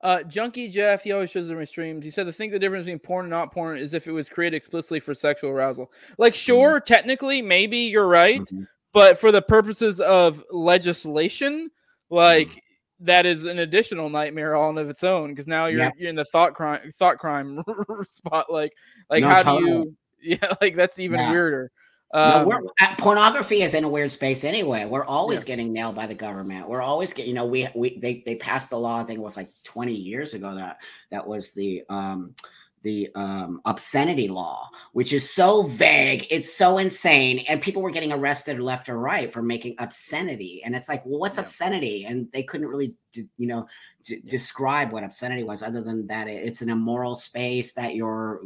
[0.00, 2.04] Uh, Junkie Jeff, he always shows in streams.
[2.04, 4.28] He said the thing the difference between porn and not porn is if it was
[4.28, 5.90] created explicitly for sexual arousal.
[6.18, 6.38] Like, mm-hmm.
[6.38, 6.84] sure, mm-hmm.
[6.84, 8.62] technically, maybe you're right, mm-hmm.
[8.92, 11.70] but for the purposes of legislation,
[12.10, 12.58] like mm-hmm
[13.00, 15.90] that is an additional nightmare all of its own because now you're, yeah.
[15.96, 17.62] you're in the thought crime thought crime
[18.04, 18.72] spot like
[19.08, 19.70] like no, how totally.
[19.70, 19.96] do you
[20.40, 21.30] yeah like that's even yeah.
[21.30, 21.70] weirder
[22.14, 22.62] um, no,
[22.96, 24.86] pornography is in a weird space anyway.
[24.86, 25.48] We're always yeah.
[25.48, 26.66] getting nailed by the government.
[26.66, 28.98] We're always getting, you know, we we they they passed a law.
[28.98, 30.78] I think it was like 20 years ago that
[31.10, 32.34] that was the um
[32.82, 38.12] the um, obscenity law, which is so vague, it's so insane, and people were getting
[38.12, 40.62] arrested left or right for making obscenity.
[40.64, 41.42] And it's like, well, what's yeah.
[41.42, 42.04] obscenity?
[42.04, 43.66] And they couldn't really, you know,
[44.04, 44.30] d- yeah.
[44.30, 48.42] describe what obscenity was, other than that it's an immoral space that your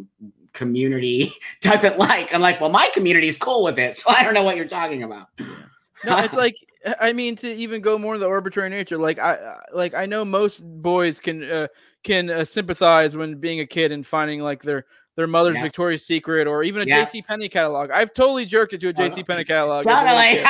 [0.52, 2.34] community doesn't like.
[2.34, 4.66] I'm like, well, my community is cool with it, so I don't know what you're
[4.66, 5.28] talking about.
[6.04, 6.56] no, it's like
[7.00, 8.98] I mean to even go more in the arbitrary nature.
[8.98, 11.68] Like I like I know most boys can uh,
[12.03, 15.62] can uh, sympathize when being a kid and finding like their their mother's yeah.
[15.62, 17.05] Victoria's Secret or even a yeah.
[17.05, 17.22] J.C.
[17.22, 17.90] Penney catalog.
[17.90, 19.22] I've totally jerked into a J.C.
[19.22, 19.84] Penney catalog.
[19.84, 20.42] Totally.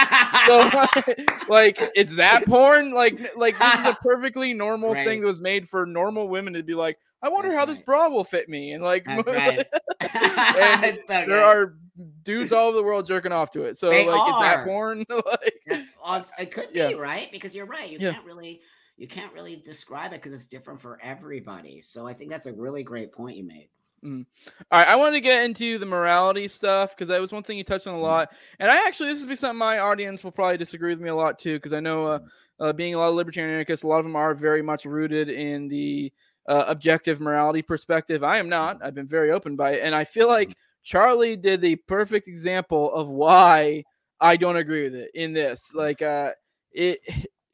[0.47, 2.93] so, like, it's that porn?
[2.95, 5.05] Like, like this is a perfectly normal right.
[5.05, 7.69] thing that was made for normal women to be like, I wonder That's how right.
[7.69, 8.73] this bra will fit me.
[8.73, 9.65] And like, right.
[10.01, 11.75] and so there are
[12.23, 13.79] dudes all over the world jerking off to it.
[13.79, 14.29] So they like, are.
[14.29, 15.05] is that porn?
[15.09, 16.89] like, it could yeah.
[16.89, 17.91] be right because you're right.
[17.91, 18.13] You yeah.
[18.13, 18.61] can't really
[18.97, 21.83] you can't really describe it because it's different for everybody.
[21.83, 23.69] So I think that's a really great point you made.
[24.05, 24.27] Mm.
[24.71, 27.57] All right, I wanted to get into the morality stuff because that was one thing
[27.57, 28.03] you touched on a mm.
[28.03, 31.09] lot, and I actually this will be something my audience will probably disagree with me
[31.09, 32.27] a lot too because I know uh, mm.
[32.59, 35.29] uh, being a lot of libertarian anarchists, a lot of them are very much rooted
[35.29, 36.13] in the
[36.49, 38.25] uh, objective morality perspective.
[38.25, 38.79] I am not.
[38.83, 42.93] I've been very open by it, and I feel like Charlie did the perfect example
[42.93, 43.85] of why
[44.21, 45.73] I don't agree with it in this.
[45.75, 46.31] Like, uh,
[46.73, 46.99] it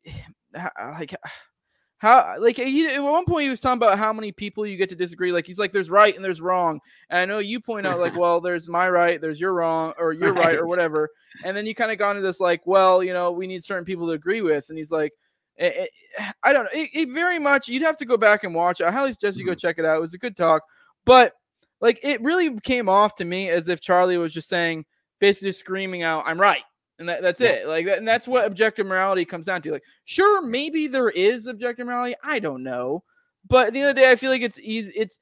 [0.55, 1.14] like
[1.99, 4.88] how like he at one point he was talking about how many people you get
[4.88, 6.80] to disagree like he's like there's right and there's wrong.
[7.11, 10.12] And i know you point out like well there's my right there's your wrong or
[10.12, 10.59] you're right, right.
[10.59, 11.09] or whatever.
[11.44, 13.84] And then you kind of got into this like well you know we need certain
[13.84, 15.12] people to agree with and he's like
[15.57, 16.80] it, eh, it, eh, i don't know.
[16.80, 18.86] It, it, very much you'd have to go back and watch it.
[18.86, 19.59] I highly suggest you go mm-hmm.
[19.59, 19.96] check it out.
[19.96, 20.62] It was a good talk.
[21.05, 21.32] But
[21.80, 24.84] like it really came off to me as if charlie was just saying
[25.20, 26.62] basically screaming out i'm right
[26.99, 27.51] and that, that's yeah.
[27.51, 27.68] it.
[27.68, 29.72] Like that, and that's what objective morality comes down to.
[29.72, 32.14] Like, sure, maybe there is objective morality.
[32.22, 33.05] I don't know,
[33.49, 34.92] but at the end of the day, I feel like it's easy.
[34.96, 35.20] It's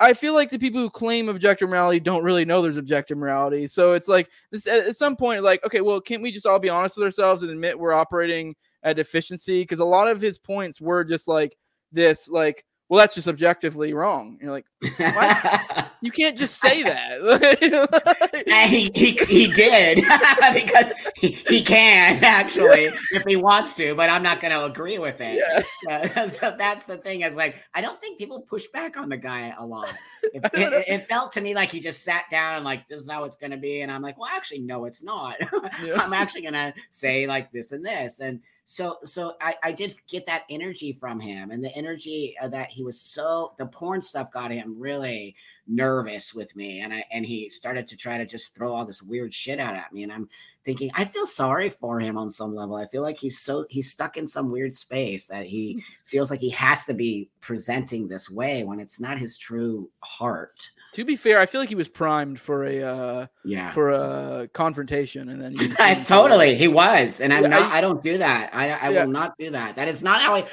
[0.00, 3.66] I feel like the people who claim objective morality don't really know there's objective morality.
[3.66, 6.68] So it's like this at some point, like, okay, well, can't we just all be
[6.68, 9.62] honest with ourselves and admit we're operating at deficiency?
[9.62, 11.56] Because a lot of his points were just like
[11.92, 14.38] this, like well, that's just objectively wrong.
[14.40, 14.66] You're like,
[16.04, 18.38] you can't just say that.
[18.68, 19.96] he, he, he did
[20.52, 24.98] because he, he can actually if he wants to, but I'm not going to agree
[24.98, 25.42] with it.
[25.88, 26.26] Yeah.
[26.26, 29.54] so that's the thing is like, I don't think people push back on the guy
[29.56, 29.92] a lot.
[30.34, 33.10] It, it, it, felt to me like he just sat down and like, this is
[33.10, 33.80] how it's going to be.
[33.80, 35.36] And I'm like, well, actually, no, it's not.
[35.82, 36.02] Yeah.
[36.02, 38.20] I'm actually going to say like this and this.
[38.20, 42.48] And so so I, I did get that energy from him and the energy uh,
[42.48, 45.36] that he was so the porn stuff got him really
[45.66, 49.02] nervous with me and I and he started to try to just throw all this
[49.02, 50.28] weird shit out at me and I'm
[50.64, 52.76] thinking I feel sorry for him on some level.
[52.76, 56.40] I feel like he's so he's stuck in some weird space that he feels like
[56.40, 60.70] he has to be presenting this way when it's not his true heart.
[60.94, 64.48] To be fair, I feel like he was primed for a uh, yeah for a
[64.52, 65.74] confrontation, and then he,
[66.04, 67.62] totally he was, and I'm not.
[67.62, 68.54] I, I don't do that.
[68.54, 69.04] I, I yeah.
[69.04, 69.74] will not do that.
[69.74, 70.46] That is not how I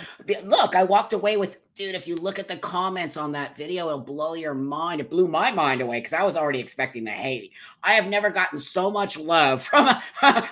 [0.44, 0.76] look.
[0.76, 1.96] I walked away with dude.
[1.96, 5.02] If you look at the comments on that video, it'll blow your mind.
[5.02, 7.54] It blew my mind away because I was already expecting the hate.
[7.82, 9.96] I have never gotten so much love from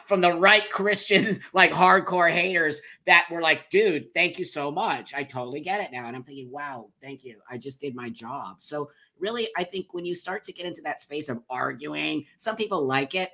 [0.06, 5.14] from the right Christian like hardcore haters that were like, dude, thank you so much.
[5.14, 7.38] I totally get it now, and I'm thinking, wow, thank you.
[7.50, 8.56] I just did my job.
[8.60, 12.56] So really, I think when you start to get into that space of arguing, some
[12.56, 13.32] people like it.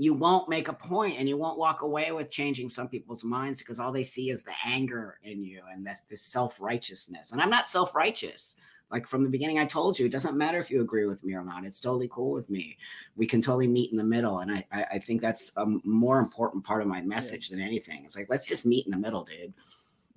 [0.00, 3.58] You won't make a point and you won't walk away with changing some people's minds
[3.58, 7.32] because all they see is the anger in you and that's this self-righteousness.
[7.32, 8.54] And I'm not self-righteous.
[8.92, 11.34] Like from the beginning, I told you, it doesn't matter if you agree with me
[11.34, 11.64] or not.
[11.64, 12.78] It's totally cool with me.
[13.16, 14.38] We can totally meet in the middle.
[14.38, 17.56] And I, I, I think that's a more important part of my message yeah.
[17.56, 18.04] than anything.
[18.04, 19.52] It's like, let's just meet in the middle, dude.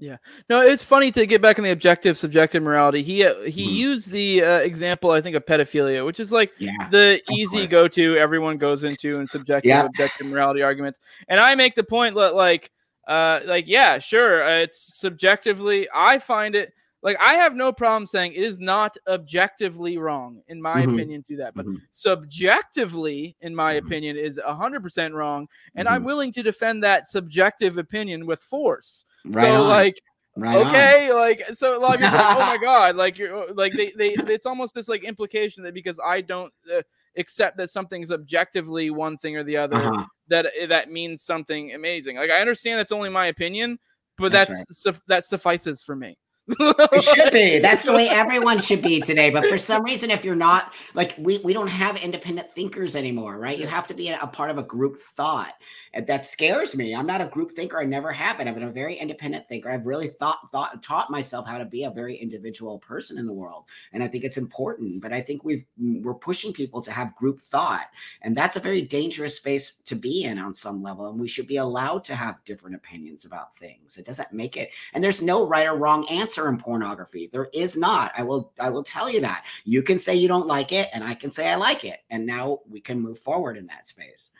[0.02, 0.18] Yeah.
[0.50, 3.04] No, it's funny to get back on the objective subjective morality.
[3.04, 3.74] He uh, he mm.
[3.74, 7.88] used the uh, example I think of pedophilia, which is like yeah, the easy go
[7.88, 9.86] to everyone goes into in subjective yeah.
[9.86, 11.00] objective morality arguments.
[11.28, 12.72] And I make the point that like
[13.08, 16.74] uh like yeah, sure, uh, it's subjectively I find it
[17.04, 20.96] like I have no problem saying it is not objectively wrong in my mm-hmm.
[20.96, 21.78] opinion to that, but mm-hmm.
[21.92, 23.86] subjectively in my mm-hmm.
[23.86, 26.06] opinion is 100% wrong and I'm mm-hmm.
[26.06, 29.06] willing to defend that subjective opinion with force.
[29.26, 29.68] Right so on.
[29.68, 30.02] like
[30.38, 31.18] Right okay, on.
[31.18, 34.88] like so, like, like oh my god, like you're like they, they it's almost this
[34.88, 36.82] like implication that because I don't uh,
[37.18, 40.06] accept that something's objectively one thing or the other, uh-huh.
[40.30, 42.16] that eh, that means something amazing.
[42.16, 43.78] Like I understand that's only my opinion,
[44.18, 44.96] but that's, that's right.
[44.96, 46.18] su- that suffices for me
[46.60, 47.60] it should be.
[47.62, 49.30] That's the way everyone should be today.
[49.30, 53.38] But for some reason, if you're not like we, we don't have independent thinkers anymore,
[53.38, 53.58] right?
[53.58, 55.54] You have to be a, part of a group thought.
[55.94, 56.96] And that scares me.
[56.96, 57.80] I'm not a group thinker.
[57.80, 58.48] I never have been.
[58.48, 59.70] I've been a very independent thinker.
[59.70, 63.34] I've really thought thought taught myself how to be a very individual person in the
[63.34, 63.66] world.
[63.94, 65.02] And I think it's important.
[65.02, 67.88] But I think we've we're pushing people to have group thought.
[68.22, 71.10] And that's a very dangerous space to be in on some level.
[71.10, 73.98] And we should be allowed to have different opinions about things.
[73.98, 77.30] It doesn't make it, and there's no right or wrong answer in pornography.
[77.32, 78.12] There is not.
[78.18, 79.46] I will I will tell you that.
[79.64, 82.00] You can say you don't like it and I can say I like it.
[82.10, 84.32] And now we can move forward in that space.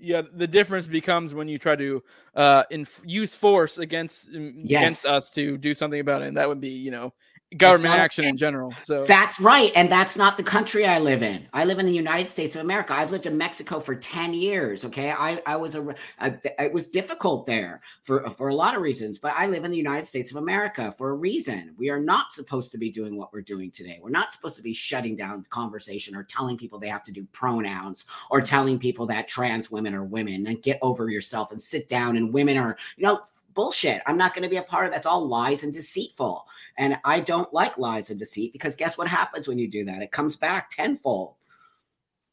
[0.00, 2.02] Yeah, the difference becomes when you try to
[2.34, 4.80] uh inf- use force against yes.
[4.80, 6.28] against us to do something about it.
[6.28, 7.12] And that would be, you know,
[7.56, 8.72] government action in general.
[8.84, 9.72] So that's right.
[9.74, 11.46] And that's not the country I live in.
[11.54, 12.92] I live in the United States of America.
[12.92, 14.84] I've lived in Mexico for 10 years.
[14.84, 15.10] Okay.
[15.10, 19.18] I, I was a, a, it was difficult there for, for a lot of reasons,
[19.18, 21.74] but I live in the United States of America for a reason.
[21.78, 23.98] We are not supposed to be doing what we're doing today.
[24.02, 27.24] We're not supposed to be shutting down conversation or telling people they have to do
[27.32, 31.88] pronouns or telling people that trans women are women and get over yourself and sit
[31.88, 33.20] down and women are, you know,
[33.58, 34.00] bullshit.
[34.06, 36.46] I'm not going to be a part of that's all lies and deceitful.
[36.76, 40.00] And I don't like lies and deceit because guess what happens when you do that?
[40.00, 41.34] It comes back tenfold.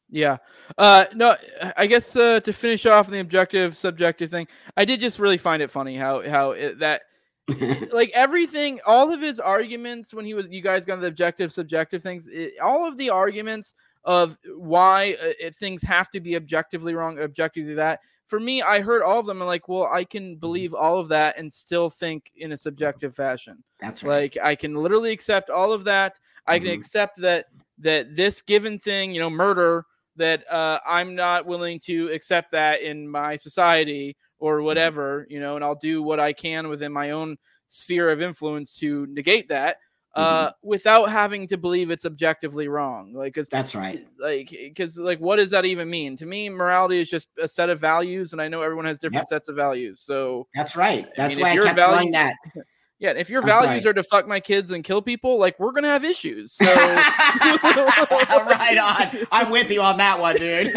[0.08, 0.36] Yeah.
[0.78, 1.34] Uh no,
[1.76, 4.46] I guess uh to finish off the objective subjective thing,
[4.76, 7.02] I did just really find it funny how how it, that
[7.92, 12.04] like everything all of his arguments when he was you guys got the objective subjective
[12.04, 13.74] things, it, all of the arguments
[14.04, 19.02] of why uh, things have to be objectively wrong, objectively that for me, I heard
[19.02, 20.40] all of them and like, well, I can mm-hmm.
[20.40, 23.62] believe all of that and still think in a subjective fashion.
[23.80, 24.34] That's right.
[24.34, 26.18] Like I can literally accept all of that.
[26.46, 26.80] I can mm-hmm.
[26.80, 27.46] accept that
[27.78, 29.84] that this given thing, you know, murder,
[30.16, 34.66] that uh, I'm not willing to accept that in my society or mm-hmm.
[34.66, 37.36] whatever, you know, and I'll do what I can within my own
[37.68, 39.78] sphere of influence to negate that
[40.16, 40.68] uh, mm-hmm.
[40.68, 43.12] without having to believe it's objectively wrong.
[43.12, 44.06] Like, cause that's right.
[44.18, 46.16] Like, because like, what does that even mean?
[46.16, 49.22] To me, morality is just a set of values, and I know everyone has different
[49.22, 49.28] yep.
[49.28, 50.00] sets of values.
[50.00, 51.06] So that's right.
[51.16, 52.34] That's I mean, why I kept value, that.
[52.98, 55.88] Yeah, if your values are to fuck my kids and kill people, like we're gonna
[55.88, 56.54] have issues.
[56.54, 59.26] So right on.
[59.30, 60.68] I'm with you on that one, dude.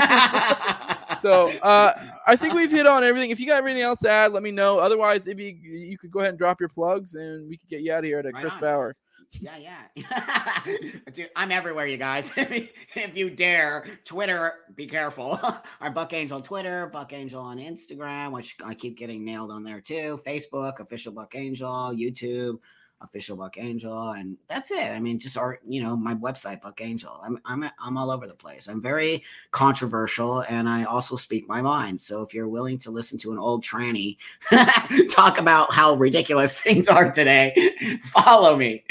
[1.22, 1.94] so uh,
[2.28, 3.32] I think we've hit on everything.
[3.32, 4.80] If you got everything else to add, let me know.
[4.80, 7.84] Otherwise, if you you could go ahead and drop your plugs, and we could get
[7.84, 8.60] you out of here to right Chris on.
[8.60, 8.98] Bauer.
[9.34, 9.58] Yeah,
[9.96, 10.64] yeah.
[11.14, 12.32] Dude, I'm everywhere, you guys.
[12.38, 15.40] if you dare, Twitter, be careful.
[15.82, 19.64] Our Buck Angel on Twitter, Buck Angel on Instagram, which I keep getting nailed on
[19.64, 20.20] there too.
[20.26, 22.58] Facebook, official Buck Angel, YouTube,
[23.02, 24.92] official Buck Angel, and that's it.
[24.92, 27.20] I mean, just our, you know, my website, Buck Angel.
[27.24, 28.68] I'm I'm I'm all over the place.
[28.68, 32.00] I'm very controversial, and I also speak my mind.
[32.02, 34.18] So if you're willing to listen to an old tranny
[35.10, 37.72] talk about how ridiculous things are today,
[38.04, 38.84] follow me.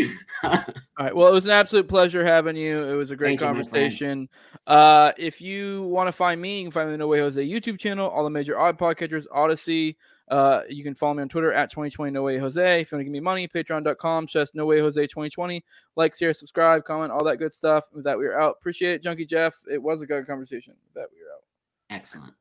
[0.42, 0.64] all
[0.98, 1.14] right.
[1.14, 2.82] Well, it was an absolute pleasure having you.
[2.82, 4.28] It was a great Thank conversation.
[4.66, 7.08] You, uh, if you want to find me, you can find me on the No
[7.08, 9.96] Way Jose YouTube channel, all the major odd podcatchers, Odysee.
[10.30, 12.80] Uh, you can follow me on Twitter at 2020 No Way Jose.
[12.80, 15.64] If you want to give me money, patreon.com, just No Way Jose 2020.
[15.96, 17.84] Like, share, subscribe, comment, all that good stuff.
[17.92, 18.56] With that, we are out.
[18.58, 19.56] Appreciate it, Junkie Jeff.
[19.70, 20.74] It was a good conversation.
[20.84, 21.42] With that, we are out.
[21.90, 22.34] Excellent.